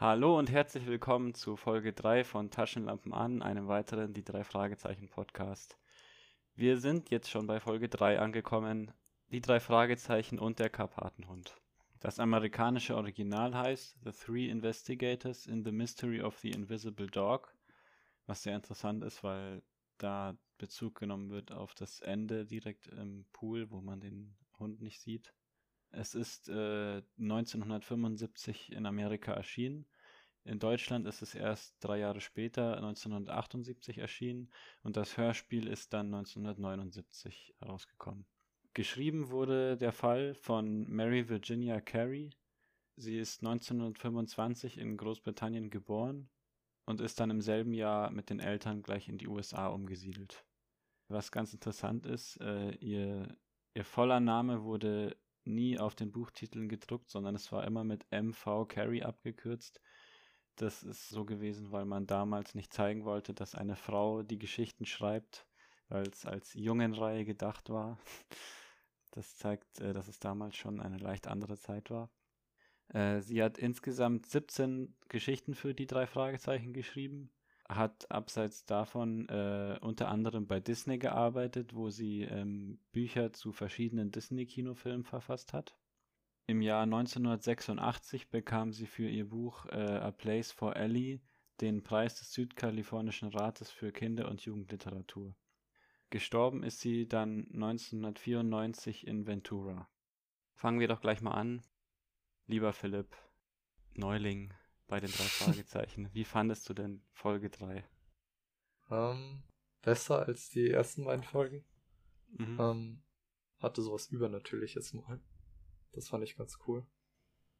Hallo 0.00 0.38
und 0.38 0.48
herzlich 0.48 0.86
willkommen 0.86 1.34
zu 1.34 1.56
Folge 1.56 1.92
3 1.92 2.22
von 2.22 2.52
Taschenlampen 2.52 3.12
an, 3.12 3.42
einem 3.42 3.66
weiteren 3.66 4.14
Die 4.14 4.22
drei 4.22 4.44
Fragezeichen 4.44 5.08
Podcast. 5.08 5.76
Wir 6.54 6.78
sind 6.78 7.10
jetzt 7.10 7.28
schon 7.28 7.48
bei 7.48 7.58
Folge 7.58 7.88
3 7.88 8.20
angekommen, 8.20 8.92
die 9.32 9.40
drei 9.40 9.58
Fragezeichen 9.58 10.38
und 10.38 10.60
der 10.60 10.70
Karpatenhund. 10.70 11.60
Das 11.98 12.20
amerikanische 12.20 12.94
Original 12.94 13.56
heißt 13.56 13.96
The 14.04 14.12
Three 14.12 14.48
Investigators 14.48 15.48
in 15.48 15.64
the 15.64 15.72
Mystery 15.72 16.22
of 16.22 16.38
the 16.38 16.50
Invisible 16.52 17.08
Dog, 17.08 17.52
was 18.26 18.44
sehr 18.44 18.54
interessant 18.54 19.02
ist, 19.02 19.24
weil 19.24 19.64
da 19.98 20.38
Bezug 20.58 20.94
genommen 20.94 21.30
wird 21.30 21.50
auf 21.50 21.74
das 21.74 21.98
Ende 21.98 22.46
direkt 22.46 22.86
im 22.86 23.26
Pool, 23.32 23.68
wo 23.72 23.80
man 23.80 23.98
den 23.98 24.36
Hund 24.60 24.80
nicht 24.80 25.00
sieht. 25.00 25.34
Es 25.90 26.14
ist 26.14 26.48
äh, 26.48 27.02
1975 27.18 28.72
in 28.72 28.86
Amerika 28.86 29.32
erschienen. 29.32 29.86
In 30.44 30.58
Deutschland 30.58 31.06
ist 31.06 31.20
es 31.20 31.34
erst 31.34 31.76
drei 31.80 31.98
Jahre 31.98 32.20
später, 32.20 32.76
1978 32.76 33.98
erschienen 33.98 34.50
und 34.82 34.96
das 34.96 35.16
Hörspiel 35.16 35.66
ist 35.66 35.92
dann 35.92 36.06
1979 36.06 37.54
herausgekommen. 37.58 38.26
Geschrieben 38.74 39.30
wurde 39.30 39.76
der 39.76 39.92
Fall 39.92 40.34
von 40.34 40.88
Mary 40.88 41.28
Virginia 41.28 41.80
Carey. 41.80 42.30
Sie 42.96 43.18
ist 43.18 43.42
1925 43.42 44.78
in 44.78 44.96
Großbritannien 44.96 45.68
geboren 45.68 46.30
und 46.84 47.00
ist 47.00 47.20
dann 47.20 47.30
im 47.30 47.40
selben 47.40 47.74
Jahr 47.74 48.10
mit 48.10 48.30
den 48.30 48.40
Eltern 48.40 48.82
gleich 48.82 49.08
in 49.08 49.18
die 49.18 49.28
USA 49.28 49.68
umgesiedelt. 49.68 50.44
Was 51.08 51.32
ganz 51.32 51.52
interessant 51.52 52.06
ist, 52.06 52.40
äh, 52.40 52.70
ihr, 52.76 53.36
ihr 53.74 53.84
voller 53.84 54.20
Name 54.20 54.62
wurde 54.62 55.16
nie 55.48 55.78
auf 55.78 55.94
den 55.94 56.12
Buchtiteln 56.12 56.68
gedruckt, 56.68 57.10
sondern 57.10 57.34
es 57.34 57.50
war 57.52 57.64
immer 57.64 57.84
mit 57.84 58.06
MV 58.10 58.66
Carey 58.68 59.02
abgekürzt. 59.02 59.80
Das 60.56 60.82
ist 60.82 61.08
so 61.08 61.24
gewesen, 61.24 61.72
weil 61.72 61.84
man 61.84 62.06
damals 62.06 62.54
nicht 62.54 62.72
zeigen 62.72 63.04
wollte, 63.04 63.34
dass 63.34 63.54
eine 63.54 63.76
Frau 63.76 64.22
die 64.22 64.38
Geschichten 64.38 64.86
schreibt, 64.86 65.46
weil 65.88 66.02
es 66.08 66.26
als 66.26 66.54
Jungenreihe 66.54 67.24
gedacht 67.24 67.70
war. 67.70 67.98
Das 69.12 69.36
zeigt, 69.36 69.80
äh, 69.80 69.94
dass 69.94 70.06
es 70.06 70.20
damals 70.20 70.54
schon 70.54 70.80
eine 70.80 70.98
leicht 70.98 71.26
andere 71.28 71.56
Zeit 71.56 71.90
war. 71.90 72.10
Äh, 72.88 73.20
sie 73.20 73.42
hat 73.42 73.58
insgesamt 73.58 74.26
17 74.26 74.94
Geschichten 75.08 75.54
für 75.54 75.74
die 75.74 75.86
drei 75.86 76.06
Fragezeichen 76.06 76.72
geschrieben, 76.72 77.30
hat 77.68 78.10
abseits 78.10 78.64
davon 78.64 79.28
äh, 79.28 79.78
unter 79.80 80.08
anderem 80.08 80.46
bei 80.46 80.58
Disney 80.58 80.98
gearbeitet, 80.98 81.74
wo 81.74 81.90
sie 81.90 82.22
ähm, 82.22 82.80
Bücher 82.92 83.32
zu 83.32 83.52
verschiedenen 83.52 84.10
Disney-Kinofilmen 84.10 85.04
verfasst 85.04 85.52
hat. 85.52 85.76
Im 86.46 86.62
Jahr 86.62 86.84
1986 86.84 88.30
bekam 88.30 88.72
sie 88.72 88.86
für 88.86 89.08
ihr 89.08 89.28
Buch 89.28 89.66
äh, 89.66 89.98
A 89.98 90.10
Place 90.10 90.50
for 90.50 90.76
Ellie 90.76 91.20
den 91.60 91.82
Preis 91.82 92.18
des 92.18 92.32
Südkalifornischen 92.32 93.28
Rates 93.28 93.70
für 93.70 93.92
Kinder- 93.92 94.30
und 94.30 94.40
Jugendliteratur. 94.40 95.34
Gestorben 96.08 96.62
ist 96.62 96.80
sie 96.80 97.06
dann 97.06 97.48
1994 97.52 99.06
in 99.06 99.26
Ventura. 99.26 99.90
Fangen 100.54 100.80
wir 100.80 100.88
doch 100.88 101.02
gleich 101.02 101.20
mal 101.20 101.32
an. 101.32 101.62
Lieber 102.46 102.72
Philipp, 102.72 103.14
Neuling 103.94 104.54
bei 104.88 105.00
den 105.00 105.12
drei 105.12 105.28
Fragezeichen, 105.28 106.12
wie 106.14 106.24
fandest 106.24 106.68
du 106.68 106.74
denn 106.74 107.02
Folge 107.12 107.50
3? 107.50 107.88
Ähm, 108.90 109.42
besser 109.82 110.26
als 110.26 110.50
die 110.50 110.70
ersten 110.70 111.04
beiden 111.04 111.24
Folgen. 111.24 111.64
Mhm. 112.30 112.58
Ähm, 112.58 113.02
hatte 113.60 113.82
sowas 113.82 114.08
Übernatürliches 114.08 114.92
mal. 114.94 115.20
Das 115.92 116.08
fand 116.08 116.24
ich 116.24 116.36
ganz 116.36 116.58
cool. 116.66 116.86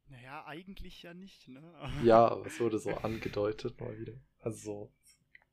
Naja, 0.07 0.45
eigentlich 0.45 1.03
ja 1.03 1.13
nicht, 1.13 1.47
ne? 1.47 1.61
Ja, 2.03 2.27
aber 2.29 2.45
es 2.45 2.59
wurde 2.59 2.79
so 2.79 2.95
angedeutet 2.95 3.79
mal 3.79 3.97
wieder. 3.99 4.19
Also 4.39 4.57
so 4.57 4.93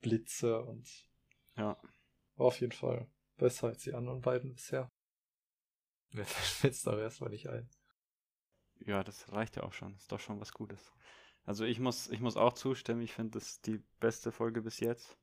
Blitze 0.00 0.62
und 0.62 1.08
Ja, 1.56 1.76
war 2.36 2.46
auf 2.46 2.60
jeden 2.60 2.72
Fall 2.72 3.08
besser 3.36 3.68
als 3.68 3.82
die 3.82 3.92
anderen 3.94 4.20
beiden 4.22 4.54
bisher. 4.54 4.90
Mir 6.10 6.24
fällt 6.26 6.74
es 6.74 6.86
aber 6.88 7.02
erstmal 7.02 7.30
nicht 7.30 7.48
ein. 7.48 7.68
ja, 8.86 9.02
das 9.04 9.30
reicht 9.32 9.56
ja 9.56 9.62
auch 9.64 9.72
schon. 9.74 9.94
Ist 9.96 10.10
doch 10.12 10.20
schon 10.20 10.40
was 10.40 10.52
Gutes. 10.52 10.92
Also 11.46 11.64
ich 11.64 11.78
muss, 11.78 12.08
ich 12.08 12.20
muss 12.20 12.36
auch 12.36 12.52
zustimmen, 12.52 13.02
ich 13.02 13.12
finde 13.12 13.38
das 13.38 13.60
die 13.60 13.80
beste 14.00 14.32
Folge 14.32 14.62
bis 14.62 14.80
jetzt. 14.80 15.16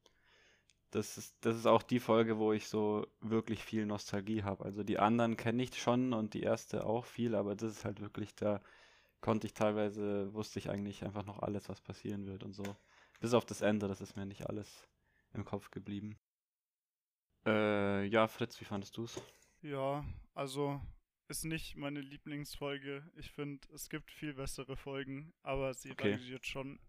Das 0.89 1.17
ist, 1.17 1.35
das 1.41 1.57
ist 1.57 1.65
auch 1.65 1.83
die 1.83 1.99
Folge, 1.99 2.37
wo 2.37 2.53
ich 2.53 2.67
so 2.67 3.05
wirklich 3.19 3.63
viel 3.63 3.85
Nostalgie 3.85 4.43
habe. 4.43 4.63
Also 4.63 4.83
die 4.83 4.99
anderen 4.99 5.37
kenne 5.37 5.63
ich 5.63 5.81
schon 5.81 6.13
und 6.13 6.33
die 6.33 6.43
erste 6.43 6.85
auch 6.85 7.05
viel, 7.05 7.35
aber 7.35 7.55
das 7.55 7.71
ist 7.71 7.85
halt 7.85 7.99
wirklich, 7.99 8.35
da 8.35 8.61
konnte 9.19 9.47
ich 9.47 9.53
teilweise, 9.53 10.33
wusste 10.33 10.59
ich 10.59 10.69
eigentlich 10.69 11.03
einfach 11.03 11.25
noch 11.25 11.39
alles, 11.39 11.67
was 11.67 11.81
passieren 11.81 12.25
wird 12.25 12.43
und 12.43 12.53
so. 12.53 12.63
Bis 13.19 13.33
auf 13.33 13.45
das 13.45 13.61
Ende, 13.61 13.87
das 13.87 14.01
ist 14.01 14.15
mir 14.15 14.25
nicht 14.25 14.47
alles 14.47 14.87
im 15.33 15.43
Kopf 15.43 15.71
geblieben. 15.71 16.17
Äh, 17.45 18.05
ja, 18.05 18.27
Fritz, 18.27 18.61
wie 18.61 18.65
fandest 18.65 18.95
du's? 18.95 19.21
Ja, 19.61 20.05
also 20.35 20.79
ist 21.27 21.45
nicht 21.45 21.75
meine 21.75 22.01
Lieblingsfolge. 22.01 23.09
Ich 23.15 23.31
finde, 23.31 23.67
es 23.73 23.89
gibt 23.89 24.11
viel 24.11 24.33
bessere 24.33 24.75
Folgen, 24.77 25.33
aber 25.43 25.73
sie 25.73 25.91
Okay. 25.91 26.13
rangiert 26.13 26.45
schon 26.45 26.79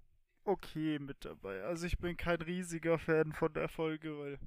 okay 0.44 0.98
mit 0.98 1.24
dabei. 1.24 1.62
Also 1.62 1.86
ich 1.86 1.98
bin 1.98 2.16
kein 2.16 2.40
riesiger 2.42 2.98
Fan 2.98 3.32
von 3.32 3.52
der 3.54 3.68
Folge, 3.68 4.18
weil 4.18 4.38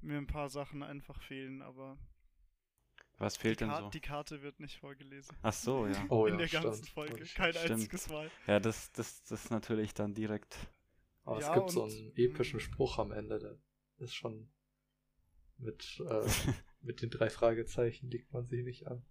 mir 0.00 0.18
ein 0.18 0.26
paar 0.26 0.48
Sachen 0.48 0.82
einfach 0.82 1.20
fehlen, 1.22 1.62
aber 1.62 1.98
Was 3.18 3.36
fehlt 3.36 3.60
denn 3.60 3.74
so? 3.74 3.90
die 3.90 4.00
Karte 4.00 4.42
wird 4.42 4.60
nicht 4.60 4.78
vorgelesen. 4.78 5.36
Ach 5.42 5.52
so, 5.52 5.86
ja. 5.86 6.06
Oh 6.10 6.26
In 6.26 6.32
ja, 6.32 6.38
der 6.38 6.48
ganzen 6.48 6.84
stimmt. 6.84 6.88
Folge. 6.88 7.24
Kein 7.34 7.52
Stimmt. 7.52 7.70
einziges 7.72 8.08
Mal. 8.08 8.30
Ja, 8.46 8.60
das, 8.60 8.92
das, 8.92 9.22
das 9.24 9.44
ist 9.44 9.50
natürlich 9.50 9.94
dann 9.94 10.14
direkt. 10.14 10.56
Aber 11.24 11.40
Ja, 11.40 11.48
es 11.48 11.54
gibt 11.54 11.70
so 11.70 11.84
einen 11.84 12.12
epischen 12.16 12.60
Spruch 12.60 12.98
am 12.98 13.12
Ende, 13.12 13.38
der 13.38 13.58
ist 13.98 14.14
schon 14.14 14.48
mit, 15.58 16.00
äh, 16.08 16.26
mit 16.88 17.02
den 17.02 17.10
drei 17.10 17.30
Fragezeichen 17.30 18.10
liegt 18.10 18.32
man 18.32 18.46
sich 18.48 18.64
nicht 18.64 18.86
an. 18.88 19.04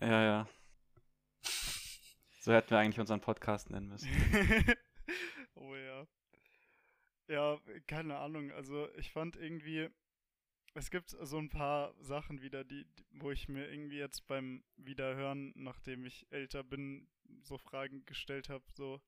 Ja, 0.00 0.22
ja. 0.22 0.48
So 2.40 2.52
hätten 2.52 2.70
wir 2.70 2.78
eigentlich 2.78 2.98
unseren 3.00 3.20
Podcast 3.20 3.70
nennen 3.70 3.88
müssen. 3.88 4.08
oh 5.54 5.74
ja. 5.76 6.06
Ja, 7.28 7.60
keine 7.86 8.18
Ahnung. 8.18 8.50
Also 8.50 8.88
ich 8.96 9.12
fand 9.12 9.36
irgendwie, 9.36 9.88
es 10.74 10.90
gibt 10.90 11.10
so 11.10 11.38
ein 11.38 11.48
paar 11.48 11.94
Sachen 12.00 12.42
wieder, 12.42 12.64
die, 12.64 12.84
die- 12.84 13.06
wo 13.12 13.30
ich 13.30 13.48
mir 13.48 13.70
irgendwie 13.70 13.98
jetzt 13.98 14.26
beim 14.26 14.64
Wiederhören, 14.76 15.52
nachdem 15.54 16.04
ich 16.04 16.26
älter 16.30 16.64
bin, 16.64 17.08
so 17.42 17.56
Fragen 17.58 18.04
gestellt 18.04 18.48
habe. 18.48 18.64
So, 18.74 19.00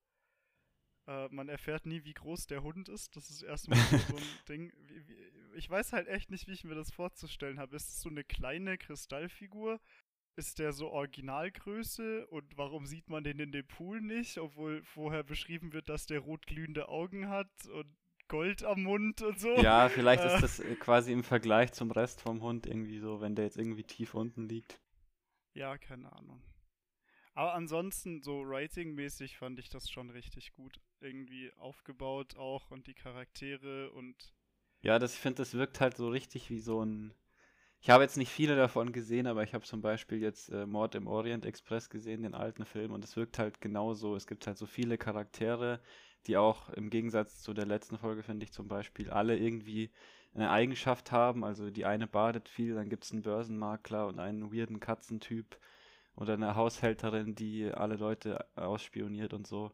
äh, 1.06 1.28
man 1.28 1.48
erfährt 1.48 1.87
nie, 1.87 2.04
wie 2.04 2.15
groß 2.15 2.47
der 2.47 2.62
Hund 2.62 2.88
ist. 2.88 3.16
Das 3.16 3.31
ist 3.31 3.42
erstmal 3.42 3.78
so 3.78 4.16
ein 4.16 4.22
Ding. 4.48 4.72
Wie, 4.88 5.09
wie, 5.09 5.16
ich 5.56 5.69
weiß 5.70 5.92
halt 5.92 6.09
echt 6.09 6.31
nicht, 6.31 6.47
wie 6.48 6.53
ich 6.53 6.65
mir 6.65 6.75
das 6.75 6.91
vorzustellen 6.91 7.59
habe. 7.59 7.76
Ist 7.76 7.88
es 7.88 8.00
so 8.00 8.09
eine 8.09 8.25
kleine 8.25 8.78
Kristallfigur? 8.78 9.81
Ist 10.37 10.59
der 10.59 10.72
so 10.72 10.91
Originalgröße 10.91 12.26
und 12.26 12.56
warum 12.56 12.87
sieht 12.87 13.09
man 13.09 13.22
den 13.22 13.38
in 13.38 13.53
dem 13.53 13.66
Pool 13.66 14.00
nicht, 14.00 14.38
obwohl 14.38 14.82
vorher 14.82 15.22
beschrieben 15.22 15.72
wird, 15.72 15.88
dass 15.88 16.06
der 16.06 16.20
rotglühende 16.20 16.88
Augen 16.88 17.28
hat 17.28 17.50
und 17.72 17.87
Gold 18.26 18.64
am 18.64 18.82
Mund 18.82 19.22
und 19.22 19.38
so? 19.38 19.54
Ja, 19.56 19.88
vielleicht 19.88 20.25
Äh. 20.25 20.34
ist 20.34 20.43
das 20.43 20.59
äh, 20.59 20.75
quasi 20.75 21.12
im 21.12 21.22
Vergleich 21.22 21.72
zum 21.72 21.93
Rest 21.93 22.20
vom 22.20 22.41
Hund 22.43 22.66
irgendwie 22.66 22.98
so, 22.98 23.20
wenn 23.20 23.37
der 23.37 23.44
jetzt 23.44 23.59
irgendwie 23.59 23.84
tief 23.84 24.14
unten 24.14 24.48
liegt. 24.48 24.81
Ja, 25.53 25.78
keine 25.78 26.10
Ahnung. 26.12 26.43
Aber 27.34 27.54
ansonsten, 27.54 28.22
so 28.22 28.43
ratingmäßig 28.43 29.37
fand 29.37 29.60
ich 29.60 29.69
das 29.69 29.88
schon 29.88 30.10
richtig 30.10 30.53
gut. 30.54 30.81
Irgendwie 31.04 31.53
aufgebaut 31.59 32.37
auch 32.37 32.70
und 32.70 32.87
die 32.87 32.94
Charaktere 32.94 33.91
und 33.92 34.34
Ja, 34.82 34.98
das, 34.98 35.15
ich 35.15 35.20
finde, 35.20 35.38
das 35.38 35.54
wirkt 35.54 35.81
halt 35.81 35.97
so 35.97 36.09
richtig 36.09 36.50
wie 36.50 36.60
so 36.60 36.84
ein. 36.84 37.15
Ich 37.81 37.91
habe 37.91 38.03
jetzt 38.04 38.16
nicht 38.16 38.31
viele 38.31 38.56
davon 38.56 38.92
gesehen, 38.92 39.26
aber 39.26 39.43
ich 39.44 39.54
habe 39.54 39.64
zum 39.64 39.82
Beispiel 39.82 40.20
jetzt 40.22 40.48
äh, 40.50 40.66
Mord 40.66 40.94
im 40.94 41.06
Orient 41.06 41.44
Express 41.47 41.91
gesehen, 41.91 42.22
den 42.22 42.34
alten 42.34 42.64
Film, 42.64 42.93
und 42.93 43.04
es 43.04 43.16
wirkt 43.16 43.38
halt 43.38 43.60
genauso. 43.60 44.16
Es 44.16 44.26
gibt 44.26 44.47
halt 44.47 44.59
so 44.59 44.66
viele 44.66 44.99
Charaktere, 44.99 45.81
die 46.26 46.37
auch 46.38 46.70
im 46.70 46.90
Gegensatz 46.90 47.43
zu 47.43 47.55
der 47.55 47.67
letzten 47.67 47.99
Folge, 47.99 48.23
finde 48.23 48.44
ich 48.44 48.52
zum 48.52 48.69
Beispiel, 48.69 49.11
alle 49.11 49.37
irgendwie 49.38 49.90
eine 50.34 50.50
Eigenschaft 50.50 51.12
haben. 51.12 51.44
Also 51.44 51.70
die 51.70 51.84
eine 51.87 52.06
badet 52.06 52.49
viel, 52.49 52.75
dann 52.75 52.88
gibt 52.88 53.05
es 53.05 53.12
einen 53.12 53.23
Börsenmakler 53.23 54.06
und 54.06 54.19
einen 54.20 54.52
weirden 54.52 54.81
Katzentyp 54.81 55.58
oder 56.17 56.34
eine 56.34 56.56
Haushälterin, 56.56 57.34
die 57.34 57.70
alle 57.73 57.96
Leute 57.96 58.46
ausspioniert 58.56 59.34
und 59.34 59.46
so. 59.46 59.73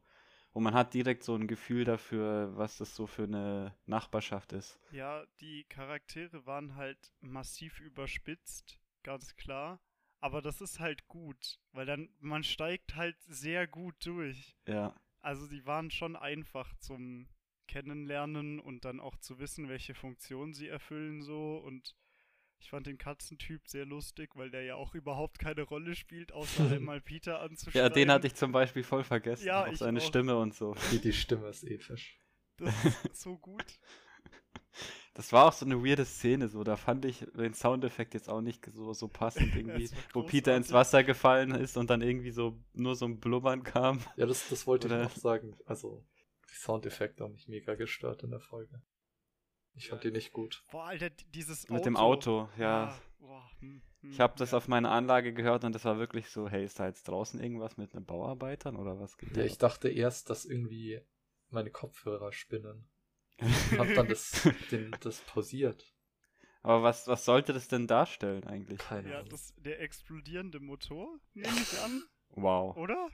Und 0.53 0.65
man 0.65 0.75
hat 0.75 0.95
direkt 0.95 1.23
so 1.23 1.35
ein 1.37 1.47
Gefühl 1.47 1.85
dafür, 1.85 2.57
was 2.57 2.77
das 2.79 2.95
so 2.97 3.07
für 3.07 3.25
eine 3.25 3.75
Nachbarschaft 3.87 4.53
ist. 4.53 4.79
ja, 4.91 5.25
die 5.41 5.65
Charaktere 5.65 6.45
waren 6.47 6.75
halt 6.77 7.13
massiv 7.21 7.81
überspitzt, 7.81 8.81
ganz 9.03 9.37
klar. 9.37 9.81
Aber 10.19 10.43
das 10.43 10.61
ist 10.61 10.81
halt 10.81 11.09
gut, 11.09 11.59
weil 11.73 11.87
dann 11.87 12.11
man 12.19 12.45
steigt 12.45 12.95
halt 12.97 13.17
sehr 13.23 13.67
gut 13.67 13.95
durch. 14.05 14.57
Ja, 14.67 14.95
Also 15.23 15.47
die 15.49 15.65
waren 15.67 15.91
schon 15.91 16.17
einfach 16.17 16.75
zum 16.79 17.29
Kennenlernen 17.69 18.59
und 18.61 18.85
dann 18.85 19.01
auch 19.01 19.17
zu 19.19 19.39
wissen, 19.39 19.69
welche 19.69 19.95
Funktion 19.95 20.53
sie 20.53 20.69
erfüllen 20.69 21.23
so 21.23 21.57
und 21.59 21.95
Ich 22.61 22.69
fand 22.71 22.87
den 22.87 22.99
Katzentyp 22.99 23.67
sehr 23.67 23.87
lustig, 23.87 24.37
weil 24.37 24.51
der 24.51 24.63
ja 24.63 24.75
auch 24.77 24.95
überhaupt 24.95 25.39
keine 25.39 25.63
Rolle 25.63 25.95
spielt, 25.97 26.33
außer 26.33 26.71
einmal 26.71 27.01
Peter 27.01 27.41
anzuschreiben. 27.41 27.81
Ja, 27.81 27.89
den 27.89 28.11
hatte 28.13 28.27
ich 28.27 28.35
zum 28.35 28.53
Beispiel 28.53 28.83
voll 28.85 29.03
vergessen. 29.03 29.47
Ja, 29.47 29.65
auch 29.65 29.73
ich 29.73 29.79
seine 29.79 29.99
auch. 29.99 30.05
Stimme 30.05 30.37
und 30.37 30.55
so. 30.55 30.75
Die, 30.93 31.01
die 31.01 31.13
Stimme 31.13 31.49
ist 31.49 31.65
episch. 31.65 32.19
Das 32.59 32.75
ist 32.85 33.05
so 33.23 33.39
gut. 33.39 33.65
Das 35.15 35.33
war 35.33 35.47
auch 35.49 35.53
so 35.53 35.65
eine 35.67 35.83
weirde 35.85 36.05
Szene, 36.05 36.49
so. 36.49 36.63
Da 36.63 36.77
fand 36.77 37.05
ich 37.05 37.27
den 37.35 37.55
Soundeffekt 37.55 38.15
jetzt 38.15 38.29
auch 38.29 38.41
nicht 38.43 38.65
so, 38.73 38.93
so 38.93 39.09
passend 39.09 39.55
irgendwie. 39.57 39.91
Wo 40.13 40.23
Peter 40.23 40.55
ins. 40.57 40.71
Wasser 40.73 41.03
gefallen 41.03 41.51
ist 41.53 41.77
und 41.77 41.91
dann 41.91 42.03
irgendwie 42.03 42.31
so 42.31 42.63
nur 42.75 42.95
so 42.95 43.07
ein 43.07 43.19
Blubbern 43.19 43.63
kam. 43.65 44.01
Ja, 44.17 44.27
das, 44.27 44.49
das 44.49 44.67
wollte 44.67 44.87
Oder- 44.87 45.03
ich 45.03 45.07
auch 45.09 45.17
sagen. 45.17 45.57
Also, 45.67 46.05
die 46.51 46.55
Soundeffekte 46.55 47.25
haben 47.25 47.33
mich 47.33 47.49
mega 47.49 47.75
gestört 47.75 48.23
in 48.23 48.31
der 48.31 48.41
Folge. 48.41 48.83
Ich 49.75 49.89
fand 49.89 50.05
die 50.05 50.11
nicht 50.11 50.33
gut. 50.33 50.63
Boah, 50.71 50.85
Alter, 50.87 51.11
dieses 51.35 51.65
Auto. 51.65 51.75
Mit 51.75 51.87
dem 51.87 51.97
Auto, 51.97 52.49
ja. 52.59 52.99
boah, 53.19 53.51
hm, 53.61 53.83
hm, 54.01 54.11
Ich 54.13 54.21
habe 54.21 54.35
das 54.37 54.51
ja. 54.51 54.59
auf 54.59 54.69
meiner 54.69 54.91
Anlage 54.91 55.33
gehört 55.33 55.65
und 55.65 55.75
das 55.75 55.85
war 55.85 55.99
wirklich 55.99 56.29
so, 56.31 56.49
hey, 56.49 56.65
ist 56.65 56.79
da 56.81 56.87
jetzt 56.87 57.09
draußen 57.09 57.41
irgendwas 57.41 57.77
mit 57.77 57.95
einem 57.95 58.05
Bauarbeitern 58.05 58.77
oder 58.77 58.99
was 59.01 59.17
geht 59.17 59.31
Ja, 59.31 59.37
da 59.37 59.45
ich 59.45 59.59
dachte 59.59 59.89
erst, 59.89 60.29
dass 60.31 60.45
irgendwie 60.45 61.01
meine 61.49 61.71
Kopfhörer 61.71 62.33
spinnen. 62.33 62.89
Hab 63.79 63.95
dann 63.95 64.09
das, 64.09 64.33
den, 64.71 64.95
das 65.01 65.21
pausiert. 65.21 65.95
Aber 66.63 66.83
was, 66.83 67.07
was 67.09 67.25
sollte 67.25 67.55
das 67.55 67.69
denn 67.69 67.87
darstellen 67.87 68.45
eigentlich? 68.45 68.79
Keine 68.79 69.11
Ja, 69.11 69.23
das, 69.23 69.55
der 69.57 69.81
explodierende 69.81 70.61
Motor, 70.61 71.19
nehme 71.33 71.57
ich 71.57 71.79
an, 71.81 72.03
Wow. 72.31 72.77
oder? 72.77 73.09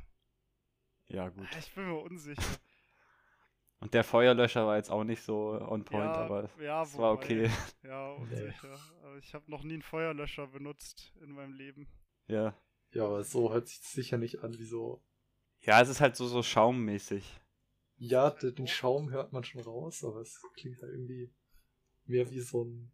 Ja, 1.07 1.29
gut. 1.29 1.47
Ich 1.61 1.73
bin 1.75 1.87
mir 1.87 2.01
unsicher. 2.01 2.43
Und 3.81 3.93
der 3.93 4.05
Feuerlöscher 4.05 4.67
war 4.67 4.77
jetzt 4.77 4.91
auch 4.91 5.05
nicht 5.05 5.23
so 5.23 5.51
on 5.61 5.85
point, 5.85 6.17
ja, 6.17 6.23
aber 6.23 6.49
ja, 6.61 6.83
es 6.83 6.97
war 6.97 7.13
okay. 7.13 7.51
Ja, 7.83 8.13
unsicher. 8.15 8.79
Aber 9.03 9.17
ich 9.19 9.35
habe 9.35 9.51
noch 9.51 9.63
nie 9.63 9.75
einen 9.75 9.83
Feuerlöscher 9.83 10.47
benutzt 10.47 11.13
in 11.21 11.33
meinem 11.33 11.53
Leben. 11.53 11.87
Ja. 12.27 12.55
Ja, 12.93 13.05
aber 13.05 13.23
so 13.23 13.53
hört 13.53 13.69
sich 13.69 13.81
sicher 13.81 14.17
nicht 14.17 14.43
an 14.43 14.59
wie 14.59 14.65
so. 14.65 15.03
Ja, 15.61 15.81
es 15.83 15.89
ist 15.89 16.01
halt 16.01 16.17
so, 16.17 16.27
so 16.27 16.43
schaummäßig. 16.43 17.41
Ja, 17.99 18.31
den 18.31 18.67
Schaum 18.67 19.11
hört 19.11 19.33
man 19.33 19.45
schon 19.45 19.63
raus, 19.63 20.05
aber 20.05 20.21
es 20.21 20.41
klingt 20.55 20.81
halt 20.83 20.93
irgendwie 20.93 21.33
mehr 22.05 22.31
wie 22.31 22.41
so 22.41 22.65
ein 22.65 22.93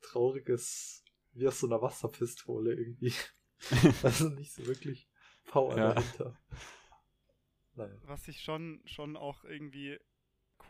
trauriges, 0.00 1.04
wie 1.32 1.48
aus 1.48 1.60
so 1.60 1.66
einer 1.66 1.82
Wasserpistole 1.82 2.74
irgendwie. 2.74 3.14
also 4.02 4.28
nicht 4.28 4.52
so 4.52 4.66
wirklich 4.66 5.08
Power 5.46 5.76
Ja. 5.76 5.94
dahinter. 5.94 6.38
Naja. 7.76 7.94
Was 8.02 8.26
ich 8.28 8.42
schon, 8.42 8.80
schon 8.86 9.16
auch 9.16 9.44
irgendwie 9.44 9.98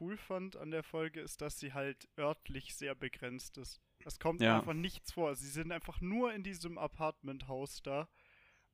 cool 0.01 0.17
fand 0.17 0.57
an 0.57 0.71
der 0.71 0.83
Folge, 0.83 1.21
ist, 1.21 1.41
dass 1.41 1.59
sie 1.59 1.73
halt 1.73 2.09
örtlich 2.19 2.75
sehr 2.75 2.95
begrenzt 2.95 3.57
ist. 3.59 3.81
Es 4.05 4.19
kommt 4.19 4.43
Ja. 4.43 4.59
einfach 4.59 4.75
nichts 4.75 5.13
vor. 5.13 5.35
Sie 5.37 5.49
sind 5.49 5.73
einfach 5.73 6.01
nur 6.01 6.33
in 6.33 6.43
diesem 6.43 6.77
Apartmenthaus 6.79 7.83
da. 7.83 8.09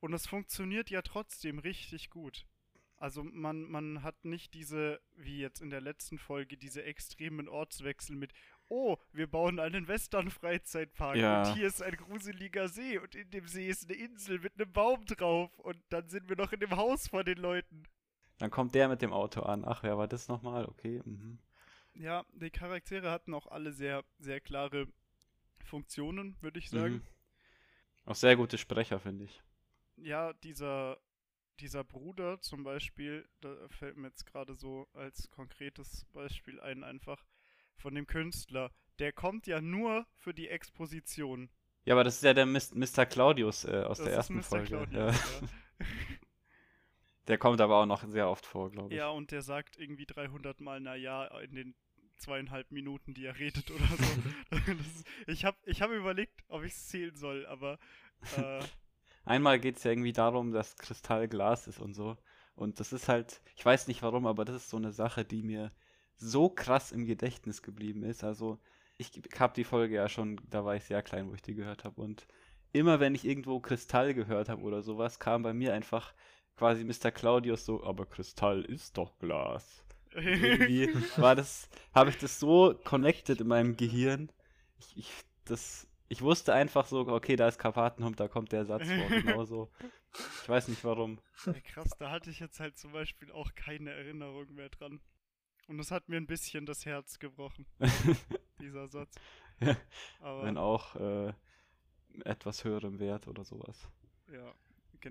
Und 0.01 0.13
es 0.15 0.27
funktioniert 0.27 0.91
ja 0.91 1.03
trotzdem 1.03 1.59
richtig 1.61 2.11
gut. 2.11 2.47
Also 2.97 3.23
man, 3.25 3.63
man 3.65 4.03
hat 4.03 4.25
nicht 4.25 4.55
diese, 4.55 5.01
wie 5.17 5.39
jetzt 5.41 5.61
in 5.61 5.71
der 5.71 5.81
letzten 5.81 6.19
Folge, 6.19 6.57
diese 6.57 6.83
extremen 6.85 7.49
Ortswechsel 7.49 8.17
mit, 8.17 8.33
oh, 8.69 8.97
wir 9.13 9.27
bauen 9.27 9.59
einen 9.59 9.89
Western-Freizeitpark 9.89 11.17
Ja. 11.17 11.43
und 11.43 11.55
hier 11.57 11.67
ist 11.67 11.83
ein 11.83 11.97
gruseliger 11.97 12.69
See 12.69 12.99
und 12.99 13.15
in 13.15 13.31
dem 13.31 13.47
See 13.47 13.69
ist 13.69 13.89
eine 13.91 13.99
Insel 13.99 14.39
mit 14.39 14.55
einem 14.55 14.73
Baum 14.73 15.05
drauf 15.05 15.57
und 15.59 15.83
dann 15.91 16.09
sind 16.09 16.29
wir 16.29 16.37
noch 16.37 16.53
in 16.53 16.61
dem 16.61 16.77
Haus 16.77 17.09
vor 17.09 17.25
den 17.25 17.39
Leuten. 17.39 17.85
Dann 18.39 18.51
kommt 18.51 18.75
der 18.75 18.89
mit 18.89 19.03
dem 19.03 19.13
Auto 19.13 19.43
an. 19.43 19.65
Ach, 19.65 19.83
wer 19.83 19.99
war 19.99 20.09
das 20.09 20.29
nochmal? 20.29 20.65
Okay. 20.67 21.01
Mhm. 21.05 21.39
Ja, 21.95 22.25
die 22.33 22.51
Charaktere 22.51 23.11
hatten 23.11 23.35
auch 23.35 23.47
alle 23.47 23.73
sehr, 23.73 24.03
sehr 24.19 24.41
klare 24.41 24.87
Funktionen, 25.65 26.37
würde 26.41 26.59
ich 26.59 26.71
sagen. 26.71 26.95
Mhm. 26.95 27.03
Auch 28.07 28.15
sehr 28.17 28.37
gute 28.37 28.59
Sprecher, 28.59 28.99
finde 28.99 29.25
ich. 29.25 29.43
Ja, 29.97 30.33
dieser, 30.33 30.99
dieser 31.61 31.85
Bruder 31.85 32.41
zum 32.41 32.65
Beispiel, 32.65 33.29
da 33.41 33.55
fällt 33.69 33.97
mir 33.97 34.09
jetzt 34.09 34.27
gerade 34.27 34.55
so 34.55 34.89
als 34.95 35.31
konkretes 35.31 36.07
Beispiel 36.13 36.61
ein, 36.61 36.83
einfach 36.83 37.25
von 37.77 37.95
dem 37.95 38.07
Künstler. 38.07 38.73
Der 38.99 39.13
kommt 39.13 39.47
ja 39.47 39.61
nur 39.61 40.07
für 40.17 40.35
die 40.35 40.49
Exposition. 40.49 41.49
Ja, 41.85 41.95
aber 41.95 42.05
das 42.05 42.17
ist 42.17 42.23
ja 42.25 42.35
der 42.35 42.47
Mis- 42.47 42.75
Mr. 42.75 43.07
Claudius 43.07 43.65
äh, 43.65 43.83
aus 43.83 43.99
Das 43.99 44.07
der 44.07 44.15
ersten 44.15 44.37
Mr. 44.37 44.43
Folge. 44.43 44.67
Claudius, 44.67 45.17
Ja. 45.17 45.49
Der 47.29 47.39
kommt 47.39 47.61
aber 47.61 47.77
auch 47.77 47.87
noch 47.87 48.05
sehr 48.05 48.29
oft 48.29 48.45
vor, 48.45 48.71
glaube 48.71 48.93
ich. 48.93 48.99
Ja, 48.99 49.11
und 49.11 49.31
der 49.31 49.43
sagt 49.43 49.79
irgendwie 49.79 50.07
300 50.07 50.61
Mal 50.61 50.81
na 50.81 50.97
ja 50.97 51.27
in 51.39 51.55
den 51.55 51.75
zweieinhalb 52.17 52.71
Minuten, 52.71 53.15
die 53.15 53.27
er 53.27 53.39
redet 53.39 53.71
oder 53.71 53.87
so. 53.87 54.57
ist, 54.73 55.07
ich 55.27 55.45
habe 55.45 55.57
ich 55.65 55.83
hab 55.83 55.91
überlegt, 55.91 56.43
ob 56.49 56.63
ich 56.63 56.73
es 56.73 56.89
zählen 56.89 57.17
soll, 57.17 57.47
aber 57.47 57.79
äh, 58.37 58.63
Einmal 59.25 59.61
geht 59.61 59.77
es 59.77 59.85
ja 59.85 59.93
irgendwie 59.93 60.13
darum, 60.13 60.53
dass 60.53 60.77
Kristall 60.77 61.29
Glas 61.29 61.67
ist 61.69 61.79
und 61.79 61.95
so. 61.95 62.17
Und 62.55 62.81
das 62.81 62.93
ist 62.93 63.09
halt, 63.09 63.41
ich 63.57 63.65
weiß 63.65 63.87
nicht 63.89 64.03
warum, 64.03 64.27
aber 64.27 64.45
das 64.45 64.57
ist 64.57 64.71
so 64.71 64.77
eine 64.77 64.93
Sache, 64.93 65.25
die 65.25 65.43
mir 65.43 65.73
so 66.17 66.49
krass 66.49 66.93
im 66.93 67.07
Gedächtnis 67.07 67.63
geblieben 67.63 68.03
ist. 68.03 68.25
Also, 68.25 68.59
ich 68.99 69.11
habe 69.39 69.55
die 69.55 69.65
Folge 69.65 69.95
ja 69.97 70.09
schon, 70.09 70.41
da 70.51 70.65
war 70.65 70.77
ich 70.77 70.85
sehr 70.85 71.03
klein, 71.03 71.29
wo 71.29 71.35
ich 71.35 71.43
die 71.43 71.55
gehört 71.55 71.85
habe. 71.85 72.01
Und 72.01 72.27
immer 72.73 73.01
wenn 73.01 73.15
ich 73.15 73.25
irgendwo 73.25 73.61
Kristall 73.61 74.15
gehört 74.15 74.49
habe 74.49 74.63
oder 74.63 74.83
sowas, 74.83 75.19
kam 75.19 75.43
bei 75.43 75.55
mir 75.55 75.73
einfach 75.73 76.15
quasi 76.57 76.85
Mr. 76.85 77.11
Claudius 77.11 77.65
so, 77.65 77.83
aber 77.85 78.07
Kristall 78.07 78.65
ist 78.65 78.97
doch 78.99 79.19
Glas. 79.19 79.85
Irgendwie 80.15 80.89
war 81.17 81.35
das, 81.35 81.69
habe 81.95 82.11
ich 82.11 82.19
das 82.19 82.39
so 82.39 82.75
connected 82.85 83.41
in 83.41 83.49
meinem 83.49 83.77
Gehirn. 83.77 84.31
Ich, 84.79 84.97
ich, 84.99 85.11
das, 85.45 85.89
ich 86.09 86.21
wusste 86.23 86.53
einfach 86.53 86.87
so, 86.87 87.07
okay, 87.09 87.37
da 87.37 87.49
ist 87.49 87.59
Karpatenhump, 87.59 88.17
da 88.17 88.29
kommt 88.29 88.53
der 88.53 88.65
Satz 88.67 88.87
vor, 88.87 89.09
genauso. 89.09 89.71
Ich 90.43 90.49
weiß 90.49 90.69
nicht 90.69 90.85
warum. 90.85 91.21
Ja, 91.47 91.55
krass, 91.61 91.91
da 91.99 92.11
hatte 92.11 92.31
ich 92.31 92.41
jetzt 92.41 92.61
halt 92.61 92.77
zum 92.77 92.93
Beispiel 92.93 93.33
auch 93.33 93.55
keine 93.55 93.91
Erinnerung 93.91 94.53
mehr 94.55 94.69
dran. 94.69 95.01
Und 95.69 95.79
das 95.79 95.91
hat 95.91 96.09
mir 96.09 96.17
ein 96.17 96.27
bisschen 96.27 96.67
das 96.67 96.85
Herz 96.85 97.19
gebrochen, 97.19 97.67
dieser 98.61 98.89
Satz. 98.89 99.15
Ja, 99.61 99.77
Aber 100.21 100.43
Wenn 100.43 100.59
auch 100.59 100.97
äh, 100.97 101.33
etwas 102.25 102.65
höherem 102.65 102.99
Wert 102.99 103.29
oder 103.29 103.45
sowas. 103.45 103.89
ja, 104.31 104.53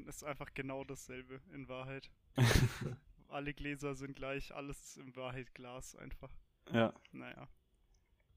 ist 0.07 0.23
einfach 0.23 0.53
genau 0.53 0.83
dasselbe 0.83 1.41
in 1.53 1.67
Wahrheit. 1.67 2.09
Alle 3.27 3.53
Gläser 3.53 3.95
sind 3.95 4.15
gleich, 4.15 4.53
alles 4.53 4.81
ist 4.81 4.97
in 4.97 5.15
Wahrheit 5.15 5.55
Glas 5.55 5.95
einfach. 5.95 6.29
Ja. 6.73 6.93
Naja. 7.13 7.47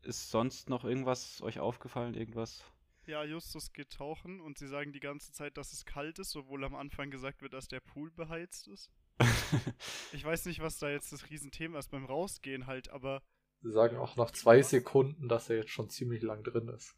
Ist 0.03 0.31
sonst 0.31 0.69
noch 0.69 0.85
irgendwas 0.85 1.43
euch 1.43 1.59
aufgefallen? 1.59 2.15
Irgendwas? 2.15 2.65
Ja, 3.07 3.25
Justus 3.25 3.73
geht 3.73 3.91
tauchen 3.91 4.41
und 4.41 4.57
sie 4.57 4.69
sagen 4.69 4.93
die 4.93 5.01
ganze 5.01 5.33
Zeit, 5.33 5.57
dass 5.57 5.73
es 5.73 5.85
kalt 5.85 6.21
ist, 6.21 6.37
obwohl 6.37 6.65
am 6.65 6.77
Anfang 6.77 7.11
gesagt 7.11 7.43
wird, 7.43 7.55
dass 7.55 7.67
der 7.67 7.81
Pool 7.81 8.11
beheizt 8.11 8.69
ist. 8.69 8.91
Ich 10.13 10.25
weiß 10.25 10.47
nicht, 10.47 10.61
was 10.61 10.79
da 10.79 10.89
jetzt 10.89 11.13
das 11.13 11.29
Riesenthema 11.29 11.79
ist 11.79 11.91
beim 11.91 12.05
Rausgehen 12.05 12.67
halt, 12.67 12.89
aber 12.91 13.23
Sie 13.63 13.73
sagen 13.73 13.97
auch 13.97 14.17
nach 14.17 14.31
zwei 14.31 14.63
Sekunden, 14.63 15.29
dass 15.29 15.51
er 15.51 15.57
jetzt 15.57 15.71
schon 15.71 15.89
ziemlich 15.89 16.23
lang 16.23 16.45
drin 16.45 16.69
ist. 16.69 16.95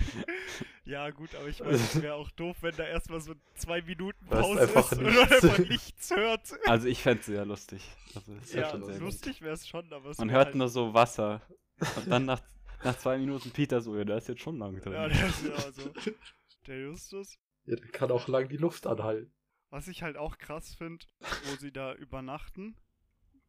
ja, 0.88 1.10
gut, 1.10 1.34
aber 1.34 1.48
ich 1.48 1.60
weiß, 1.60 1.94
es 1.96 2.02
wäre 2.02 2.14
auch 2.14 2.30
doof, 2.30 2.56
wenn 2.62 2.74
da 2.74 2.84
erstmal 2.84 3.20
so 3.20 3.34
zwei 3.54 3.82
Minuten 3.82 4.26
Pause 4.26 4.62
einfach 4.62 4.90
ist 4.90 4.98
und 4.98 5.04
nichts. 5.04 5.18
man 5.18 5.32
einfach 5.32 5.58
nichts 5.58 6.10
hört. 6.10 6.54
also 6.66 6.88
ich 6.88 7.02
fände 7.02 7.20
es 7.20 7.26
sehr 7.26 7.44
lustig. 7.44 7.82
Also, 8.14 8.32
Ja, 8.56 8.70
schon 8.70 8.84
sehr 8.84 8.98
lustig 8.98 9.42
wäre 9.42 9.54
es 9.54 9.68
schon, 9.68 9.92
aber 9.92 10.10
es 10.10 10.18
Man 10.18 10.30
hört 10.30 10.46
halt, 10.46 10.54
nur 10.54 10.68
so 10.68 10.94
Wasser. 10.94 11.42
Und 11.96 12.08
dann 12.08 12.24
nach, 12.24 12.40
nach 12.82 12.96
zwei 12.96 13.18
Minuten 13.18 13.50
Peter 13.50 13.80
so, 13.80 13.96
ja, 13.96 14.04
der 14.04 14.16
ist 14.16 14.28
jetzt 14.28 14.40
schon 14.40 14.58
lang 14.58 14.80
drin. 14.80 14.94
Ja, 14.94 15.08
der 15.08 15.26
ist 15.26 15.44
ja 15.44 15.52
also. 15.52 15.92
Der 16.66 16.80
Justus. 16.80 17.38
Ja, 17.66 17.76
der 17.76 17.90
kann 17.90 18.10
auch 18.10 18.26
lang 18.28 18.48
die 18.48 18.56
Luft 18.56 18.86
anhalten. 18.86 19.32
Was 19.70 19.88
ich 19.88 20.02
halt 20.02 20.16
auch 20.16 20.38
krass 20.38 20.74
finde, 20.74 21.04
wo 21.20 21.56
sie 21.56 21.70
da 21.70 21.94
übernachten, 21.94 22.76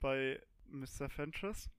bei 0.01 0.41
Mr. 0.65 1.09
Fentress. 1.09 1.69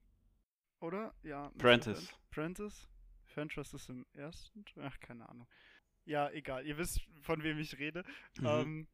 Oder? 0.79 1.13
Ja. 1.21 1.51
Prentice. 1.59 2.09
Prentice? 2.31 2.87
Fentress 3.31 3.73
ist 3.73 3.89
im 3.89 4.05
ersten? 4.13 4.65
Ach, 4.79 4.99
keine 4.99 5.27
Ahnung. 5.27 5.47
Ja, 6.05 6.29
egal. 6.31 6.65
Ihr 6.65 6.77
wisst, 6.77 7.01
von 7.21 7.43
wem 7.43 7.59
ich 7.59 7.77
rede. 7.77 8.03
Mhm. 8.39 8.45
Ähm, 8.45 8.87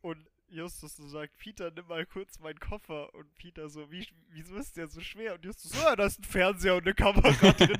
und 0.00 0.28
Justus 0.48 0.96
so 0.96 1.06
sagt, 1.08 1.36
Peter, 1.38 1.70
nimm 1.70 1.86
mal 1.86 2.06
kurz 2.06 2.38
meinen 2.38 2.60
Koffer. 2.60 3.12
Und 3.14 3.34
Peter 3.36 3.68
so, 3.68 3.90
wie, 3.90 4.06
wieso 4.30 4.56
ist 4.56 4.76
der 4.76 4.88
so 4.88 5.00
schwer? 5.00 5.34
Und 5.34 5.44
Justus 5.44 5.72
so, 5.72 5.78
ja, 5.78 5.96
da 5.96 6.06
ist 6.06 6.20
ein 6.20 6.24
Fernseher 6.24 6.76
und 6.76 6.82
eine 6.82 6.94
Kamera 6.94 7.30
drin. 7.52 7.78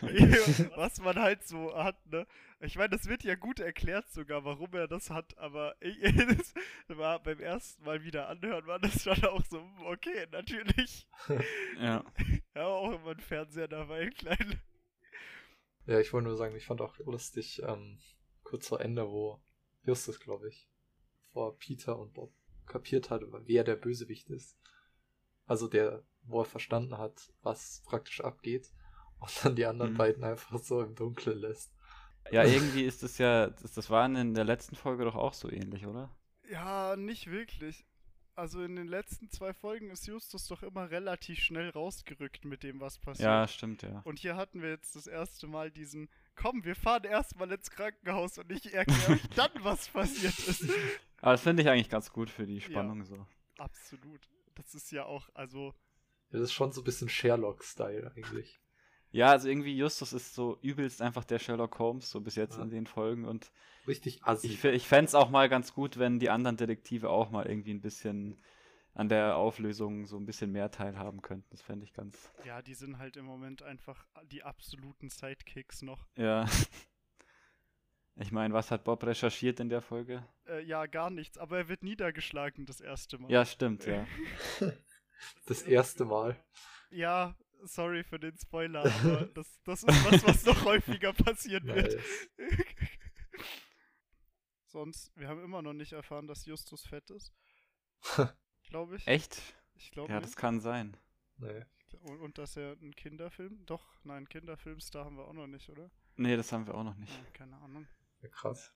Was 0.76 1.00
man 1.00 1.16
halt 1.16 1.44
so 1.46 1.74
hat, 1.74 2.04
ne? 2.06 2.26
Ich 2.60 2.76
meine, 2.76 2.90
das 2.90 3.06
wird 3.06 3.22
ja 3.22 3.36
gut 3.36 3.60
erklärt 3.60 4.10
sogar, 4.10 4.44
warum 4.44 4.74
er 4.74 4.88
das 4.88 5.10
hat, 5.10 5.38
aber 5.38 5.76
ich, 5.80 5.96
das 6.02 6.54
war 6.88 7.22
beim 7.22 7.38
ersten 7.38 7.84
Mal 7.84 8.02
wieder 8.02 8.28
anhören, 8.28 8.66
war 8.66 8.80
das 8.80 9.04
schon 9.04 9.24
auch 9.26 9.44
so, 9.44 9.60
hm, 9.60 9.86
okay, 9.86 10.26
natürlich. 10.32 11.06
ja. 11.78 12.04
Ja, 12.54 12.64
auch 12.64 12.92
immer 12.92 13.12
ein 13.12 13.20
Fernseher 13.20 13.68
dabei, 13.68 14.00
ein 14.00 14.14
kleiner. 14.14 14.56
Ja, 15.86 16.00
ich 16.00 16.12
wollte 16.12 16.28
nur 16.28 16.36
sagen, 16.36 16.56
ich 16.56 16.66
fand 16.66 16.80
auch 16.80 16.98
lustig, 16.98 17.62
ähm, 17.64 17.98
kurz 18.42 18.66
vor 18.66 18.80
Ende, 18.80 19.08
wo 19.08 19.40
Justus, 19.84 20.18
glaube 20.18 20.48
ich, 20.48 20.68
vor 21.32 21.56
Peter 21.58 21.98
und 21.98 22.12
Bob 22.14 22.32
kapiert 22.66 23.10
hat, 23.10 23.22
wer 23.46 23.64
der 23.64 23.76
Bösewicht 23.76 24.28
ist. 24.30 24.56
Also 25.46 25.68
der, 25.68 26.02
wo 26.22 26.40
er 26.40 26.44
verstanden 26.44 26.98
hat, 26.98 27.32
was 27.42 27.82
praktisch 27.86 28.20
abgeht. 28.20 28.70
und 29.20 29.44
dann 29.44 29.56
die 29.56 29.66
anderen 29.66 29.94
Mhm. 29.94 29.96
beiden 29.96 30.22
einfach 30.22 30.58
so 30.60 30.80
im 30.80 30.94
Dunkeln 30.94 31.38
lässt. 31.40 31.74
Ja, 32.30 32.44
irgendwie 32.44 32.84
ist 32.84 33.02
es 33.02 33.18
ja, 33.18 33.48
das, 33.48 33.72
das 33.72 33.90
war 33.90 34.06
in 34.06 34.34
der 34.34 34.44
letzten 34.44 34.76
Folge 34.76 35.04
doch 35.04 35.16
auch 35.16 35.32
so 35.32 35.50
ähnlich, 35.50 35.86
oder? 35.86 36.14
Ja, 36.48 36.94
nicht 36.94 37.28
wirklich. 37.28 37.84
Also 38.36 38.62
in 38.62 38.76
den 38.76 38.86
letzten 38.86 39.28
zwei 39.30 39.52
Folgen 39.52 39.90
ist 39.90 40.06
Justus 40.06 40.46
doch 40.46 40.62
immer 40.62 40.90
relativ 40.92 41.40
schnell 41.40 41.70
rausgerückt 41.70 42.44
mit 42.44 42.62
dem, 42.62 42.78
was 42.78 42.98
passiert. 42.98 43.26
Ja, 43.26 43.48
stimmt, 43.48 43.82
ja. 43.82 44.02
Und 44.04 44.20
hier 44.20 44.36
hatten 44.36 44.62
wir 44.62 44.68
jetzt 44.70 44.94
das 44.94 45.08
erste 45.08 45.48
Mal 45.48 45.72
diesen, 45.72 46.08
komm, 46.36 46.64
wir 46.64 46.76
fahren 46.76 47.02
erstmal 47.02 47.50
ins 47.50 47.70
Krankenhaus 47.72 48.38
und 48.38 48.52
ich 48.52 48.72
erkläre 48.72 49.14
euch 49.14 49.28
dann, 49.34 49.50
was 49.62 49.88
passiert 49.88 50.38
ist. 50.38 50.62
Aber 51.20 51.32
das 51.32 51.40
finde 51.42 51.62
ich 51.62 51.68
eigentlich 51.68 51.90
ganz 51.90 52.12
gut 52.12 52.30
für 52.30 52.46
die 52.46 52.60
Spannung 52.60 53.04
so. 53.04 53.26
Absolut. 53.58 54.28
Das 54.54 54.74
ist 54.74 54.90
ja 54.92 55.04
auch, 55.04 55.28
also, 55.34 55.74
Ja, 56.30 56.38
das 56.38 56.42
ist 56.42 56.52
schon 56.52 56.72
so 56.72 56.80
ein 56.80 56.84
bisschen 56.84 57.08
Sherlock-Style 57.08 58.12
eigentlich. 58.14 58.58
Ja, 59.10 59.28
also 59.30 59.48
irgendwie 59.48 59.74
Justus 59.76 60.12
ist 60.12 60.34
so 60.34 60.58
übelst 60.60 61.00
einfach 61.00 61.24
der 61.24 61.38
Sherlock 61.38 61.78
Holmes, 61.78 62.10
so 62.10 62.20
bis 62.20 62.34
jetzt 62.36 62.56
Ja. 62.58 62.62
in 62.62 62.70
den 62.70 62.86
Folgen. 62.86 63.24
Und 63.24 63.50
Richtig 63.86 64.22
assi. 64.24 64.48
ich, 64.48 64.64
ich 64.64 64.86
fände 64.86 65.06
es 65.06 65.14
auch 65.14 65.30
mal 65.30 65.48
ganz 65.48 65.72
gut, 65.72 65.98
wenn 65.98 66.18
die 66.18 66.28
anderen 66.30 66.56
Detektive 66.58 67.08
auch 67.08 67.30
mal 67.30 67.46
irgendwie 67.46 67.72
ein 67.72 67.80
bisschen 67.80 68.42
an 68.94 69.08
der 69.08 69.36
Auflösung 69.36 70.06
so 70.06 70.16
ein 70.18 70.26
bisschen 70.26 70.50
mehr 70.52 70.70
teilhaben 70.70 71.22
könnten. 71.22 71.46
Das 71.50 71.62
fände 71.62 71.84
ich 71.84 71.94
ganz. 71.94 72.30
ja, 72.44 72.60
die 72.62 72.74
sind 72.74 72.98
halt 72.98 73.16
im 73.16 73.24
Moment 73.24 73.62
einfach 73.62 74.04
die 74.30 74.42
absoluten 74.42 75.08
Sidekicks 75.08 75.82
noch. 75.82 76.06
Ja. 76.16 76.46
Ich 78.20 78.32
meine, 78.32 78.52
was 78.52 78.70
hat 78.70 78.84
Bob 78.84 79.04
recherchiert 79.04 79.60
in 79.60 79.68
der 79.68 79.80
Folge? 79.80 80.26
Äh, 80.46 80.62
ja, 80.64 80.86
gar 80.86 81.08
nichts, 81.10 81.38
aber 81.38 81.58
er 81.58 81.68
wird 81.68 81.82
niedergeschlagen 81.84 82.66
das 82.66 82.80
erste 82.80 83.18
Mal. 83.18 83.30
Ja, 83.30 83.44
stimmt, 83.44 83.86
ja. 83.86 84.06
Das 85.46 85.62
erste 85.62 86.04
Mal. 86.04 86.36
Ja, 86.90 87.36
sorry 87.64 88.04
für 88.04 88.20
den 88.20 88.38
Spoiler, 88.38 88.84
aber 88.84 89.26
das, 89.34 89.60
das 89.64 89.82
ist 89.82 90.04
was, 90.04 90.24
was 90.24 90.44
noch 90.46 90.64
häufiger 90.64 91.12
passieren 91.12 91.66
wird. 91.66 91.94
Nice. 91.94 92.04
Sonst, 94.66 95.10
wir 95.16 95.26
haben 95.28 95.42
immer 95.42 95.60
noch 95.62 95.72
nicht 95.72 95.92
erfahren, 95.92 96.28
dass 96.28 96.44
Justus 96.46 96.86
fett 96.86 97.10
ist. 97.10 97.32
Glaube 98.68 98.96
ich. 98.96 99.06
Echt? 99.08 99.40
Ich 99.74 99.90
glaube 99.90 100.12
Ja, 100.12 100.20
nicht. 100.20 100.28
das 100.28 100.36
kann 100.36 100.60
sein. 100.60 100.96
Nee. 101.38 101.64
Und, 102.02 102.20
und 102.20 102.38
dass 102.38 102.56
er 102.56 102.72
einen 102.72 102.94
Kinderfilm. 102.94 103.64
Doch, 103.66 103.84
nein, 104.04 104.28
Kinderfilmstar 104.28 105.04
haben 105.04 105.16
wir 105.16 105.26
auch 105.26 105.32
noch 105.32 105.46
nicht, 105.46 105.68
oder? 105.70 105.90
Nee, 106.16 106.36
das 106.36 106.52
haben 106.52 106.66
wir 106.66 106.74
auch 106.74 106.84
noch 106.84 106.96
nicht. 106.96 107.16
Hm, 107.16 107.32
keine 107.32 107.56
Ahnung. 107.56 107.88
Ja, 108.22 108.28
krass. 108.28 108.72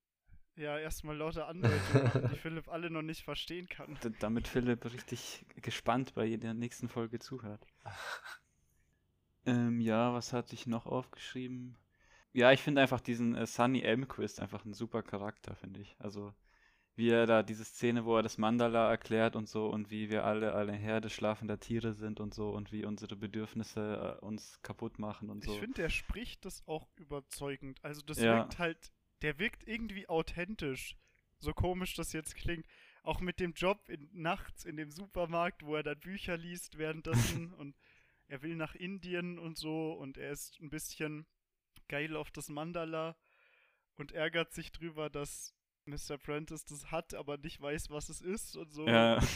Ja, 0.55 0.77
erstmal 0.77 1.17
lauter 1.17 1.47
Andeutungen 1.47 2.03
machen, 2.03 2.27
die 2.31 2.37
Philipp 2.41 2.67
alle 2.67 2.89
noch 2.89 3.01
nicht 3.01 3.23
verstehen 3.23 3.67
kann. 3.67 3.97
D 4.03 4.11
damit 4.19 4.47
Philipp 4.47 4.85
richtig 4.85 5.45
gespannt 5.61 6.13
bei 6.13 6.25
jeder 6.25 6.53
nächsten 6.53 6.89
Folge 6.89 7.19
zuhört. 7.19 7.65
Ähm, 9.45 9.81
ja, 9.81 10.13
was 10.13 10.31
hatte 10.31 10.53
ich 10.53 10.67
noch 10.67 10.85
aufgeschrieben? 10.85 11.77
Ja, 12.31 12.51
ich 12.51 12.61
finde 12.61 12.81
einfach 12.81 13.01
diesen 13.01 13.35
äh, 13.35 13.45
Sunny 13.45 13.81
Elmquist 13.81 14.39
einfach 14.39 14.63
ein 14.65 14.73
super 14.73 15.03
Charakter, 15.03 15.55
finde 15.55 15.81
ich. 15.81 15.95
Also, 15.99 16.33
wie 16.95 17.09
er 17.09 17.25
da 17.25 17.43
diese 17.43 17.65
Szene, 17.65 18.05
wo 18.05 18.15
er 18.15 18.23
das 18.23 18.37
Mandala 18.37 18.89
erklärt 18.89 19.35
und 19.35 19.49
so 19.49 19.67
und 19.67 19.91
wie 19.91 20.09
wir 20.09 20.23
alle 20.25 20.55
eine 20.55 20.73
Herde 20.73 21.09
schlafender 21.09 21.59
Tiere 21.59 21.93
sind 21.93 22.19
und 22.19 22.33
so 22.33 22.51
und 22.51 22.71
wie 22.71 22.85
unsere 22.85 23.15
Bedürfnisse 23.15 24.17
äh, 24.21 24.25
uns 24.25 24.61
kaputt 24.61 24.99
machen 24.99 25.29
und 25.29 25.43
so. 25.43 25.51
Ich 25.51 25.59
finde, 25.59 25.81
der 25.81 25.89
spricht 25.89 26.45
das 26.45 26.65
auch 26.67 26.87
überzeugend. 26.95 27.83
Also 27.83 28.01
das 28.01 28.19
Ja. 28.19 28.37
wirkt 28.37 28.59
halt, 28.59 28.93
der 29.23 29.39
wirkt 29.39 29.67
irgendwie 29.67 30.07
authentisch. 30.07 30.95
So 31.39 31.53
komisch 31.53 31.95
das 31.95 32.13
jetzt 32.13 32.35
klingt. 32.35 32.67
Auch 33.01 33.19
mit 33.19 33.39
dem 33.39 33.53
Job 33.53 33.89
in, 33.89 34.07
nachts 34.13 34.65
in 34.65 34.77
dem 34.77 34.91
Supermarkt, 34.91 35.65
wo 35.65 35.75
er 35.75 35.83
dann 35.83 35.99
Bücher 35.99 36.37
liest 36.37 36.77
währenddessen 36.77 37.53
und 37.57 37.75
er 38.27 38.41
will 38.41 38.55
nach 38.55 38.75
Indien 38.75 39.39
und 39.39 39.57
so 39.57 39.93
und 39.93 40.17
er 40.17 40.31
ist 40.31 40.59
ein 40.61 40.69
bisschen 40.69 41.25
geil 41.87 42.15
auf 42.15 42.31
das 42.31 42.49
Mandala 42.49 43.15
und 43.95 44.11
ärgert 44.11 44.53
sich 44.53 44.71
drüber, 44.71 45.09
dass 45.09 45.53
Mr. 45.85 46.17
Prentice 46.17 46.65
das 46.65 46.91
hat, 46.91 47.13
aber 47.13 47.37
nicht 47.37 47.61
weiß, 47.61 47.89
was 47.89 48.09
es 48.09 48.21
ist 48.21 48.55
und 48.55 48.71
so. 48.71 48.87
Ja. 48.87 49.19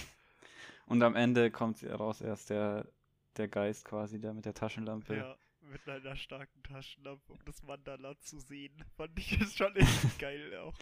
Und 0.85 1.03
am 1.03 1.17
Ende 1.17 1.51
kommt 1.51 1.83
raus 1.83 2.21
erst 2.21 2.49
der, 2.49 2.87
der 3.35 3.49
Geist 3.49 3.83
quasi, 3.83 4.21
der 4.21 4.33
mit 4.33 4.45
der 4.45 4.53
Taschenlampe. 4.53 5.17
Ja, 5.17 5.37
mit 5.67 5.87
einer 5.87 6.15
starken 6.15 6.61
Taschenlampe, 6.63 7.33
um 7.33 7.39
das 7.45 7.61
Mandala 7.63 8.17
zu 8.19 8.39
sehen. 8.39 8.73
Fand 8.97 9.17
ich 9.19 9.39
es 9.39 9.55
schon 9.55 9.75
echt 9.75 10.19
geil 10.19 10.55
auch. 10.57 10.73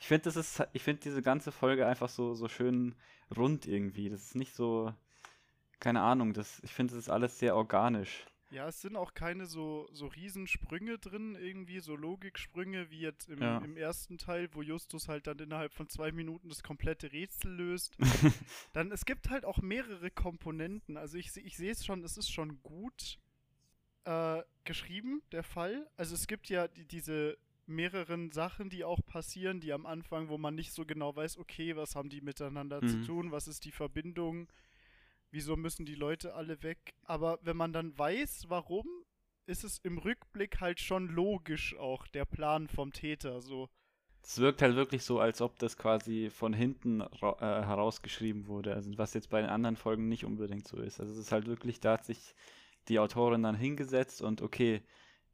Ich 0.00 0.06
finde, 0.08 0.24
das 0.24 0.36
ist, 0.36 0.62
ich 0.72 0.82
finde 0.82 1.02
diese 1.02 1.22
ganze 1.22 1.50
Folge 1.52 1.86
einfach 1.86 2.08
so, 2.08 2.34
so 2.34 2.48
schön 2.48 2.94
rund 3.34 3.66
irgendwie. 3.66 4.10
Das 4.10 4.22
ist 4.22 4.34
nicht 4.34 4.54
so, 4.54 4.92
keine 5.80 6.02
Ahnung, 6.02 6.34
das, 6.34 6.60
ich 6.62 6.72
finde, 6.72 6.92
das 6.94 7.04
ist 7.04 7.08
alles 7.10 7.38
sehr 7.38 7.56
organisch. 7.56 8.26
Ja, 8.50 8.68
es 8.68 8.80
sind 8.82 8.94
auch 8.94 9.14
keine 9.14 9.46
so, 9.46 9.88
so 9.92 10.06
Riesensprünge 10.06 10.98
drin, 10.98 11.34
irgendwie, 11.34 11.80
so 11.80 11.96
Logiksprünge 11.96 12.88
wie 12.90 13.00
jetzt 13.00 13.28
im, 13.28 13.40
Ja. 13.42 13.58
im 13.58 13.76
ersten 13.76 14.16
Teil, 14.16 14.48
wo 14.52 14.62
Justus 14.62 15.08
halt 15.08 15.26
dann 15.26 15.38
innerhalb 15.38 15.72
von 15.74 15.88
zwei 15.88 16.12
Minuten 16.12 16.48
das 16.50 16.62
komplette 16.62 17.10
Rätsel 17.10 17.50
löst. 17.52 17.96
Dann, 18.72 18.92
es 18.92 19.06
gibt 19.06 19.30
halt 19.30 19.44
auch 19.44 19.58
mehrere 19.58 20.10
Komponenten. 20.10 20.96
Also 20.96 21.18
ich, 21.18 21.34
ich 21.36 21.56
sehe 21.56 21.72
es 21.72 21.84
schon, 21.84 22.04
es 22.04 22.16
ist 22.16 22.30
schon 22.30 22.62
gut 22.62 23.18
äh, 24.04 24.42
geschrieben, 24.64 25.22
der 25.32 25.42
Fall. 25.42 25.88
Also 25.96 26.14
es 26.14 26.26
gibt 26.26 26.48
ja 26.48 26.68
die, 26.68 26.86
diese 26.86 27.36
mehreren 27.66 28.30
Sachen, 28.32 28.68
die 28.70 28.84
auch 28.84 29.00
passieren, 29.06 29.60
die 29.60 29.72
am 29.72 29.86
Anfang, 29.86 30.28
wo 30.28 30.38
man 30.38 30.54
nicht 30.54 30.72
so 30.72 30.84
genau 30.84 31.14
weiß, 31.16 31.38
okay, 31.38 31.76
was 31.76 31.96
haben 31.96 32.10
die 32.10 32.20
miteinander 32.20 32.84
zu 32.86 32.98
Mhm. 32.98 33.02
tun, 33.06 33.32
was 33.32 33.48
ist 33.48 33.64
die 33.64 33.72
Verbindung, 33.72 34.48
wieso 35.30 35.56
müssen 35.56 35.86
die 35.86 35.94
Leute 35.94 36.34
alle 36.34 36.62
weg. 36.62 36.94
Aber 37.04 37.38
wenn 37.42 37.56
man 37.56 37.72
dann 37.72 37.96
weiß, 37.98 38.46
warum, 38.48 38.86
ist 39.46 39.64
es 39.64 39.78
im 39.78 39.98
Rückblick 39.98 40.60
halt 40.60 40.80
schon 40.80 41.08
logisch 41.08 41.76
auch, 41.76 42.06
der 42.08 42.24
Plan 42.24 42.68
vom 42.68 42.92
Täter, 42.92 43.40
so. 43.42 43.68
Es 44.22 44.38
wirkt 44.38 44.62
halt 44.62 44.74
wirklich 44.74 45.04
so, 45.04 45.20
als 45.20 45.40
ob 45.42 45.58
das 45.58 45.76
quasi 45.76 46.30
von 46.30 46.54
hinten 46.54 47.00
äh, 47.02 47.06
herausgeschrieben 47.40 48.46
wurde. 48.46 48.74
Also 48.74 48.96
was 48.96 49.12
jetzt 49.14 49.28
bei 49.28 49.40
den 49.40 49.50
anderen 49.50 49.76
Folgen 49.76 50.08
nicht 50.08 50.24
unbedingt 50.24 50.66
so 50.66 50.78
ist. 50.78 50.98
Also 50.98 51.12
es 51.12 51.18
ist 51.18 51.32
halt 51.32 51.46
wirklich, 51.46 51.78
da 51.80 51.92
hat 51.94 52.06
sich 52.06 52.34
die 52.88 52.98
Autorin 52.98 53.42
dann 53.42 53.54
hingesetzt 53.54 54.22
und 54.22 54.42
okay, 54.42 54.82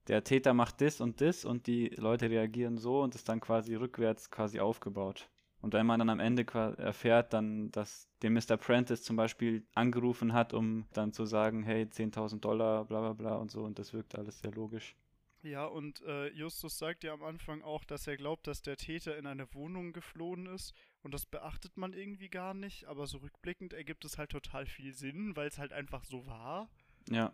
der 0.08 0.24
Täter 0.24 0.54
macht 0.54 0.80
das 0.80 1.00
und 1.00 1.20
das 1.20 1.44
und 1.44 1.66
die 1.66 1.88
Leute 1.88 2.30
reagieren 2.30 2.78
so 2.78 3.02
und 3.02 3.14
ist 3.14 3.28
dann 3.28 3.40
quasi 3.40 3.74
rückwärts 3.74 4.30
quasi 4.30 4.60
aufgebaut. 4.60 5.28
Und 5.60 5.74
wenn 5.74 5.86
man 5.86 5.98
dann 5.98 6.08
am 6.08 6.20
Ende 6.20 6.46
erfährt, 6.78 7.34
dann, 7.34 7.70
dass 7.70 8.08
der 8.22 8.30
Mr. 8.30 8.56
Prentice 8.56 9.02
zum 9.02 9.16
Beispiel 9.16 9.66
angerufen 9.74 10.32
hat, 10.32 10.54
um 10.54 10.86
dann 10.94 11.12
zu 11.12 11.26
sagen, 11.26 11.62
hey, 11.62 11.84
10.000 11.84 12.40
Dollar, 12.40 12.86
bla 12.86 13.00
bla 13.00 13.12
bla 13.12 13.36
und 13.36 13.50
so, 13.50 13.62
und 13.64 13.78
das 13.78 13.92
wirkt 13.92 14.16
alles 14.16 14.40
sehr 14.40 14.52
logisch. 14.52 14.96
Ja, 15.42 15.64
und 15.64 16.02
äh, 16.02 16.28
Justus 16.32 16.76
sagt 16.76 17.02
ja 17.02 17.14
am 17.14 17.22
Anfang 17.22 17.62
auch, 17.62 17.84
dass 17.84 18.06
er 18.06 18.18
glaubt, 18.18 18.46
dass 18.46 18.60
der 18.60 18.76
Täter 18.76 19.16
in 19.16 19.26
eine 19.26 19.52
Wohnung 19.54 19.94
geflohen 19.94 20.46
ist. 20.46 20.74
Und 21.02 21.14
das 21.14 21.24
beachtet 21.24 21.78
man 21.78 21.94
irgendwie 21.94 22.28
gar 22.28 22.52
nicht. 22.52 22.84
Aber 22.86 23.06
so 23.06 23.18
rückblickend 23.18 23.72
ergibt 23.72 24.04
es 24.04 24.18
halt 24.18 24.30
total 24.30 24.66
viel 24.66 24.92
Sinn, 24.92 25.36
weil 25.36 25.48
es 25.48 25.58
halt 25.58 25.72
einfach 25.72 26.04
so 26.04 26.26
war. 26.26 26.68
Ja. 27.08 27.32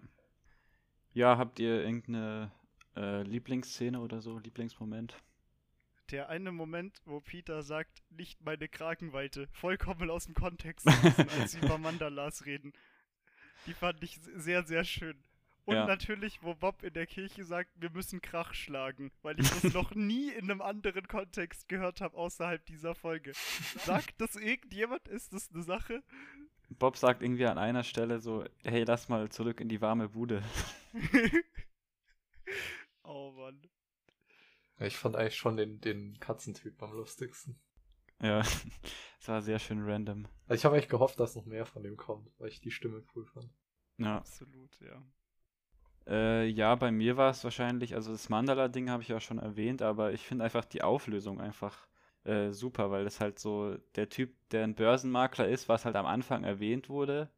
Ja, 1.12 1.38
habt 1.38 1.58
ihr 1.58 1.82
irgendeine 1.82 2.52
äh, 2.94 3.22
Lieblingsszene 3.22 4.00
oder 4.00 4.20
so, 4.20 4.38
Lieblingsmoment? 4.38 5.16
Der 6.10 6.28
eine 6.28 6.52
Moment, 6.52 7.00
wo 7.04 7.20
Peter 7.20 7.62
sagt, 7.62 8.02
nicht 8.10 8.40
meine 8.44 8.68
Kragenweite, 8.68 9.48
vollkommen 9.52 10.08
aus 10.10 10.26
dem 10.26 10.34
Kontext 10.34 10.86
als 11.40 11.52
sie 11.52 11.58
über 11.58 11.78
Mandalas 11.78 12.46
reden. 12.46 12.72
Die 13.66 13.74
fand 13.74 14.02
ich 14.04 14.20
sehr, 14.36 14.62
sehr 14.64 14.84
schön. 14.84 15.16
Und 15.64 15.74
Ja. 15.74 15.84
natürlich, 15.86 16.40
wo 16.44 16.54
Bob 16.54 16.84
in 16.84 16.92
der 16.92 17.06
Kirche 17.08 17.44
sagt, 17.44 17.70
wir 17.74 17.90
müssen 17.90 18.20
Krach 18.22 18.54
schlagen, 18.54 19.10
weil 19.22 19.40
ich 19.40 19.48
das 19.48 19.64
noch 19.74 19.96
nie 19.96 20.30
in 20.30 20.44
einem 20.48 20.62
anderen 20.62 21.08
Kontext 21.08 21.68
gehört 21.68 22.00
habe, 22.00 22.16
außerhalb 22.16 22.64
dieser 22.66 22.94
Folge. 22.94 23.32
Sagt 23.84 24.20
das 24.20 24.36
irgendjemand? 24.36 25.08
Ist 25.08 25.32
das 25.32 25.50
eine 25.52 25.64
Sache? 25.64 26.04
Bob 26.68 26.96
sagt 26.96 27.22
irgendwie 27.22 27.46
an 27.46 27.58
einer 27.58 27.84
Stelle 27.84 28.20
so, 28.20 28.44
hey, 28.64 28.84
lass 28.84 29.08
mal 29.08 29.28
zurück 29.30 29.60
in 29.60 29.68
die 29.68 29.80
warme 29.80 30.08
Bude. 30.08 30.42
oh 33.02 33.32
Mann. 33.32 33.60
Ich 34.78 34.96
fand 34.96 35.16
eigentlich 35.16 35.36
schon 35.36 35.56
den, 35.56 35.80
den 35.80 36.18
Katzentyp 36.20 36.82
am 36.82 36.92
lustigsten. 36.92 37.58
Ja, 38.20 38.40
es 39.20 39.28
war 39.28 39.42
sehr 39.42 39.58
schön 39.58 39.82
random. 39.84 40.26
Also 40.46 40.60
ich 40.60 40.64
habe 40.64 40.76
echt 40.76 40.90
gehofft, 40.90 41.20
dass 41.20 41.36
noch 41.36 41.46
mehr 41.46 41.66
von 41.66 41.82
dem 41.82 41.96
kommt, 41.96 42.30
weil 42.38 42.48
ich 42.48 42.60
die 42.60 42.70
Stimme 42.70 43.02
cool 43.14 43.24
fand. 43.26 43.50
Ja. 43.98 44.18
Absolut, 44.18 44.78
ja. 44.80 45.02
Äh, 46.06 46.46
ja, 46.46 46.74
bei 46.76 46.92
mir 46.92 47.16
war 47.16 47.30
es 47.30 47.42
wahrscheinlich, 47.42 47.94
also 47.94 48.12
das 48.12 48.28
Mandala-Ding 48.28 48.90
habe 48.90 49.02
ich 49.02 49.08
ja 49.08 49.20
schon 49.20 49.38
erwähnt, 49.38 49.82
aber 49.82 50.12
ich 50.12 50.22
finde 50.22 50.44
einfach 50.44 50.64
die 50.64 50.82
Auflösung 50.82 51.40
einfach 51.40 51.88
äh, 52.26 52.52
super, 52.52 52.90
weil 52.90 53.04
das 53.04 53.20
halt 53.20 53.38
so 53.38 53.76
der 53.94 54.08
Typ, 54.08 54.34
der 54.50 54.64
ein 54.64 54.74
Börsenmakler 54.74 55.48
ist, 55.48 55.68
was 55.68 55.84
halt 55.84 55.96
am 55.96 56.06
Anfang 56.06 56.44
erwähnt 56.44 56.88
wurde 56.88 57.30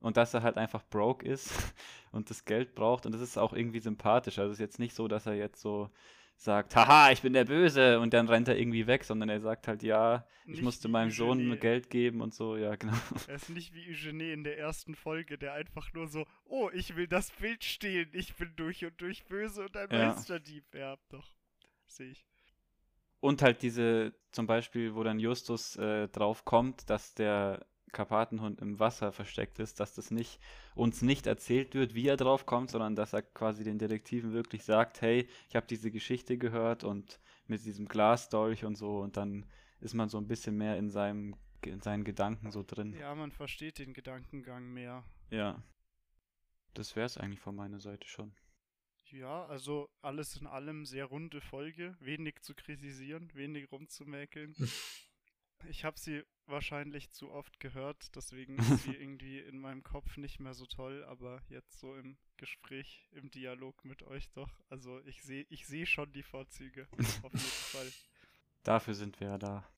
und 0.00 0.16
dass 0.16 0.34
er 0.34 0.42
halt 0.42 0.56
einfach 0.58 0.82
broke 0.90 1.26
ist 1.26 1.52
und 2.12 2.30
das 2.30 2.44
Geld 2.44 2.74
braucht 2.74 3.06
und 3.06 3.12
das 3.12 3.20
ist 3.20 3.38
auch 3.38 3.52
irgendwie 3.52 3.80
sympathisch. 3.80 4.38
Also 4.38 4.50
es 4.52 4.56
ist 4.58 4.60
jetzt 4.62 4.78
nicht 4.78 4.94
so, 4.94 5.08
dass 5.08 5.26
er 5.26 5.34
jetzt 5.34 5.60
so 5.60 5.90
sagt, 6.36 6.74
haha, 6.74 7.12
ich 7.12 7.22
bin 7.22 7.34
der 7.34 7.44
Böse 7.44 8.00
und 8.00 8.12
dann 8.14 8.28
rennt 8.28 8.48
er 8.48 8.58
irgendwie 8.58 8.86
weg, 8.86 9.04
sondern 9.04 9.28
er 9.28 9.40
sagt 9.40 9.68
halt, 9.68 9.82
ja, 9.82 10.26
ich 10.50 10.60
Nicht 10.60 10.62
musste 10.62 10.88
wie 10.88 10.92
meinem 10.92 11.10
Sohn 11.10 11.38
Eugenie. 11.38 11.56
Geld 11.56 11.88
geben 11.90 12.20
und 12.20 12.34
so, 12.34 12.56
ja, 12.56 12.74
genau. 12.74 12.94
Er 13.28 13.36
ist 13.36 13.48
nicht 13.50 13.74
wie 13.74 13.88
Eugenie 13.90 14.32
in 14.32 14.42
der 14.44 14.58
ersten 14.58 14.94
Folge, 14.96 15.38
der 15.38 15.52
einfach 15.54 15.92
nur 15.92 16.08
so, 16.08 16.26
oh, 16.44 16.68
ich 16.72 16.96
will 16.96 17.06
das 17.06 17.30
Bild 17.30 17.62
stehlen, 17.64 18.08
ich 18.12 18.34
bin 18.34 18.54
durch 18.56 18.84
und 18.84 19.00
durch 19.00 19.24
böse 19.26 19.62
und 19.64 19.76
ein 19.76 19.88
Ja. 19.90 20.08
Meisterdieb. 20.08 20.64
Ja, 20.74 20.96
doch. 21.10 21.28
Sehe 21.86 22.10
ich. 22.10 22.26
Und 23.22 23.40
halt 23.40 23.62
diese, 23.62 24.14
zum 24.32 24.48
Beispiel, 24.48 24.96
wo 24.96 25.04
dann 25.04 25.20
Justus 25.20 25.76
äh, 25.76 26.08
drauf 26.08 26.44
kommt, 26.44 26.90
dass 26.90 27.14
der 27.14 27.64
Karpatenhund 27.92 28.60
im 28.60 28.80
Wasser 28.80 29.12
versteckt 29.12 29.60
ist, 29.60 29.78
dass 29.78 29.94
das 29.94 30.10
nicht 30.10 30.40
uns 30.74 31.02
nicht 31.02 31.28
erzählt 31.28 31.74
wird, 31.74 31.94
wie 31.94 32.08
er 32.08 32.16
drauf 32.16 32.46
kommt, 32.46 32.72
sondern 32.72 32.96
dass 32.96 33.12
er 33.12 33.22
quasi 33.22 33.62
den 33.62 33.78
Detektiven 33.78 34.32
wirklich 34.32 34.64
sagt, 34.64 35.02
hey, 35.02 35.28
ich 35.48 35.54
habe 35.54 35.66
diese 35.68 35.92
Geschichte 35.92 36.36
gehört 36.36 36.82
und 36.82 37.20
mit 37.46 37.64
diesem 37.64 37.86
Glasdolch 37.86 38.64
und 38.64 38.76
so 38.76 38.98
und 38.98 39.16
dann 39.16 39.46
ist 39.78 39.94
man 39.94 40.08
so 40.08 40.18
ein 40.18 40.26
bisschen 40.26 40.56
mehr 40.56 40.76
in 40.76 40.90
seinem 40.90 41.36
in 41.64 41.80
seinen 41.80 42.02
Gedanken 42.02 42.50
so 42.50 42.64
drin. 42.66 42.92
Ja, 42.98 43.14
man 43.14 43.30
versteht 43.30 43.78
den 43.78 43.94
Gedankengang 43.94 44.72
mehr. 44.72 45.04
Ja. 45.30 45.62
Das 46.74 46.96
wäre 46.96 47.06
es 47.06 47.18
eigentlich 47.18 47.38
von 47.38 47.54
meiner 47.54 47.78
Seite 47.78 48.08
schon. 48.08 48.34
Ja, 49.12 49.44
also 49.46 49.90
alles 50.00 50.36
in 50.36 50.46
allem 50.46 50.86
sehr 50.86 51.04
runde 51.04 51.42
Folge, 51.42 51.96
wenig 52.00 52.40
zu 52.40 52.54
kritisieren, 52.54 53.30
wenig 53.34 53.70
rumzumäkeln. 53.70 54.54
Ich 55.68 55.84
habe 55.84 55.96
sie 55.96 56.24
wahrscheinlich 56.46 57.12
zu 57.12 57.30
oft 57.30 57.60
gehört, 57.60 58.16
deswegen 58.16 58.58
ist 58.58 58.82
sie 58.82 58.96
irgendwie 58.96 59.38
in 59.38 59.60
meinem 59.60 59.84
Kopf 59.84 60.16
nicht 60.16 60.40
mehr 60.40 60.54
so 60.54 60.66
toll, 60.66 61.04
aber 61.04 61.40
jetzt 61.48 61.78
so 61.78 61.94
im 61.94 62.18
Gespräch, 62.36 63.08
im 63.12 63.30
Dialog 63.30 63.84
mit 63.84 64.02
euch 64.02 64.28
doch. 64.30 64.50
Also 64.68 65.00
ich 65.04 65.22
sehe 65.22 65.46
ich 65.50 65.64
sehe 65.68 65.86
schon 65.86 66.12
die 66.12 66.24
Vorzüge, 66.24 66.88
auf 67.22 67.32
jeden 67.32 67.38
Fall. 67.38 67.92
Dafür 68.64 68.94
sind 68.94 69.20
wir 69.20 69.28
ja 69.28 69.38
da. 69.38 69.72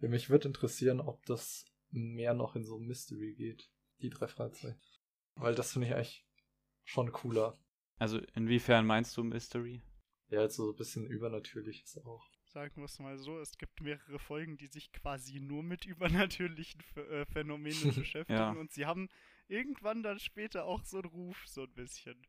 Ja, 0.00 0.08
mich 0.08 0.28
würde 0.28 0.48
interessieren, 0.48 1.00
ob 1.00 1.24
das 1.26 1.64
mehr 1.90 2.34
noch 2.34 2.56
in 2.56 2.64
so 2.64 2.80
Mystery 2.80 3.34
geht. 3.34 3.70
Die 4.00 4.10
drei 4.10 4.26
Fragezeichen. 4.26 4.80
Weil 5.36 5.54
das 5.54 5.72
finde 5.72 5.86
ich 5.86 5.94
eigentlich 5.94 6.26
schon 6.84 7.10
cooler. 7.12 7.58
Also 7.98 8.18
inwiefern 8.34 8.86
meinst 8.86 9.16
du 9.16 9.24
Mystery? 9.24 9.82
Ja, 10.28 10.42
jetzt 10.42 10.56
so 10.56 10.70
ein 10.70 10.76
bisschen 10.76 11.06
Übernatürliches 11.06 11.98
auch. 12.04 12.24
Sagen 12.46 12.76
wir 12.76 12.84
es 12.84 12.98
mal 12.98 13.18
so, 13.18 13.38
es 13.40 13.56
gibt 13.58 13.80
mehrere 13.80 14.18
Folgen, 14.18 14.56
die 14.56 14.66
sich 14.66 14.92
quasi 14.92 15.40
nur 15.40 15.62
mit 15.62 15.84
übernatürlichen 15.86 16.80
Ph 16.80 17.00
äh, 17.00 17.26
Phänomenen 17.26 17.94
beschäftigen 17.94 18.38
Ja. 18.38 18.50
und 18.52 18.72
sie 18.72 18.86
haben 18.86 19.08
irgendwann 19.48 20.02
dann 20.02 20.18
später 20.18 20.64
auch 20.64 20.84
so 20.84 20.98
einen 20.98 21.10
Ruf, 21.10 21.42
so 21.46 21.62
ein 21.62 21.72
bisschen. 21.74 22.26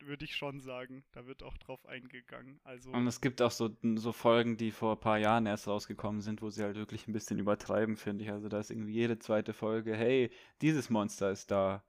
Würde 0.00 0.26
ich 0.26 0.36
schon 0.36 0.60
sagen. 0.60 1.04
Da 1.12 1.24
wird 1.26 1.42
auch 1.42 1.56
drauf 1.56 1.86
eingegangen. 1.86 2.60
Also, 2.64 2.90
Und 2.90 3.06
es 3.06 3.22
gibt 3.22 3.40
auch 3.40 3.50
so, 3.50 3.74
so 3.94 4.12
Folgen, 4.12 4.58
die 4.58 4.70
vor 4.70 4.92
ein 4.96 5.00
paar 5.00 5.16
Jahren 5.16 5.46
erst 5.46 5.68
rausgekommen 5.68 6.20
sind, 6.20 6.42
wo 6.42 6.50
sie 6.50 6.62
halt 6.62 6.76
wirklich 6.76 7.08
ein 7.08 7.14
bisschen 7.14 7.38
übertreiben, 7.38 7.96
finde 7.96 8.24
ich. 8.24 8.30
Also 8.30 8.50
da 8.50 8.60
ist 8.60 8.70
irgendwie 8.70 8.92
jede 8.92 9.18
zweite 9.18 9.54
Folge, 9.54 9.96
hey, 9.96 10.30
dieses 10.60 10.90
Monster 10.90 11.30
ist 11.30 11.50
da. 11.50 11.82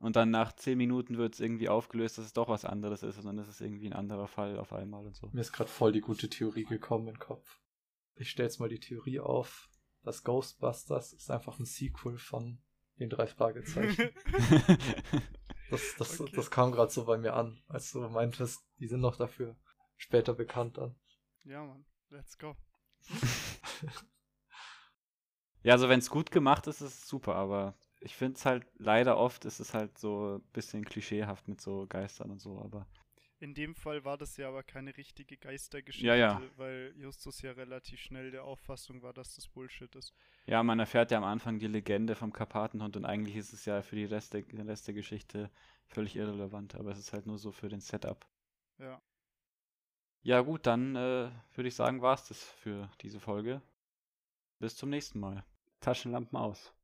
Und 0.00 0.16
dann 0.16 0.30
nach 0.30 0.52
zehn 0.54 0.78
Minuten 0.78 1.18
wird 1.18 1.34
es 1.34 1.40
irgendwie 1.40 1.68
aufgelöst, 1.68 2.16
dass 2.18 2.24
es 2.24 2.32
doch 2.32 2.48
was 2.48 2.64
anderes 2.64 3.02
ist 3.02 3.18
und 3.18 3.26
dann 3.26 3.38
ist 3.38 3.48
es 3.48 3.60
irgendwie 3.60 3.86
ein 3.86 3.92
anderer 3.92 4.26
Fall 4.26 4.58
auf 4.58 4.72
einmal 4.72 5.06
und 5.06 5.14
so. 5.14 5.28
Mir 5.32 5.42
ist 5.42 5.52
gerade 5.52 5.70
voll 5.70 5.92
die 5.92 6.00
gute 6.00 6.28
Theorie 6.30 6.64
gekommen 6.64 7.06
in 7.08 7.14
den 7.14 7.20
Kopf. 7.20 7.60
Ich 8.14 8.30
stelle 8.30 8.48
jetzt 8.48 8.58
mal 8.60 8.68
die 8.70 8.80
Theorie 8.80 9.20
auf, 9.20 9.68
dass 10.02 10.24
Ghostbusters 10.24 11.12
ist 11.12 11.30
einfach 11.30 11.58
ein 11.58 11.66
Sequel 11.66 12.16
von 12.18 12.62
den 12.98 13.10
drei 13.10 13.26
Fragezeichen. 13.26 14.10
Das, 15.70 15.94
das, 15.98 16.20
Okay. 16.20 16.32
das 16.34 16.50
kam 16.50 16.72
gerade 16.72 16.90
so 16.90 17.04
bei 17.04 17.16
mir 17.16 17.34
an, 17.34 17.62
als 17.68 17.92
du 17.92 18.00
meintest, 18.00 18.60
die 18.80 18.88
sind 18.88 18.98
noch 18.98 19.14
dafür 19.14 19.56
später 19.96 20.34
bekannt 20.34 20.78
dann. 20.78 20.96
ja, 21.44 21.64
Mann. 21.64 21.84
Let's 22.08 22.36
go. 22.38 22.56
ja, 25.62 25.74
also 25.74 25.88
wenn 25.88 26.00
es 26.00 26.10
gut 26.10 26.32
gemacht 26.32 26.66
ist, 26.66 26.80
ist 26.80 27.02
es 27.02 27.06
super, 27.08 27.36
aber 27.36 27.76
ich 28.00 28.16
finde 28.16 28.36
es 28.38 28.46
halt 28.46 28.66
leider 28.78 29.16
oft, 29.18 29.44
ist 29.44 29.60
es 29.60 29.74
halt 29.74 29.98
so 29.98 30.36
ein 30.38 30.42
bisschen 30.52 30.84
klischeehaft 30.84 31.48
mit 31.48 31.60
so 31.60 31.86
Geistern 31.88 32.30
und 32.30 32.40
so, 32.40 32.60
aber 32.60 32.86
In 33.40 33.54
dem 33.54 33.74
Fall 33.74 34.04
war 34.04 34.16
das 34.16 34.36
ja 34.36 34.46
aber 34.46 34.62
keine 34.62 34.96
richtige 34.96 35.36
Geistergeschichte, 35.36 36.06
Ja, 36.06 36.14
ja. 36.14 36.42
weil 36.56 36.94
Justus 36.96 37.42
ja 37.42 37.50
relativ 37.50 37.98
schnell 37.98 38.30
der 38.30 38.44
Auffassung 38.44 39.02
war, 39.02 39.12
dass 39.12 39.34
das 39.34 39.48
Bullshit 39.48 39.92
ist. 39.96 40.14
Ja, 40.44 40.62
man 40.62 40.78
erfährt 40.78 41.10
ja 41.12 41.16
am 41.16 41.24
Anfang 41.24 41.58
die 41.58 41.66
Legende 41.66 42.14
vom 42.14 42.30
Karpatenhund 42.30 42.94
und 42.94 43.06
eigentlich 43.06 43.36
ist 43.36 43.54
es 43.54 43.64
ja 43.64 43.80
für 43.80 43.96
die 43.96 44.04
Rest 44.04 44.34
der, 44.34 44.42
den 44.42 44.68
Rest 44.68 44.86
der 44.86 44.92
Geschichte 44.94 45.50
völlig 45.86 46.14
irrelevant, 46.14 46.74
aber 46.74 46.90
es 46.90 46.98
ist 46.98 47.14
halt 47.14 47.24
nur 47.26 47.38
so 47.38 47.52
für 47.52 47.70
den 47.70 47.80
Setup. 47.80 48.26
Ja. 48.78 49.00
Ja 50.22 50.40
gut, 50.40 50.66
dann 50.66 50.96
äh, 50.96 51.30
würde 51.54 51.68
ich 51.68 51.74
sagen, 51.74 52.00
war 52.02 52.14
es 52.14 52.26
das 52.28 52.42
für 52.42 52.90
diese 53.02 53.20
Folge. 53.20 53.60
Bis 54.60 54.76
zum 54.76 54.90
nächsten 54.90 55.20
Mal. 55.20 55.44
Taschenlampen 55.80 56.38
aus. 56.38 56.74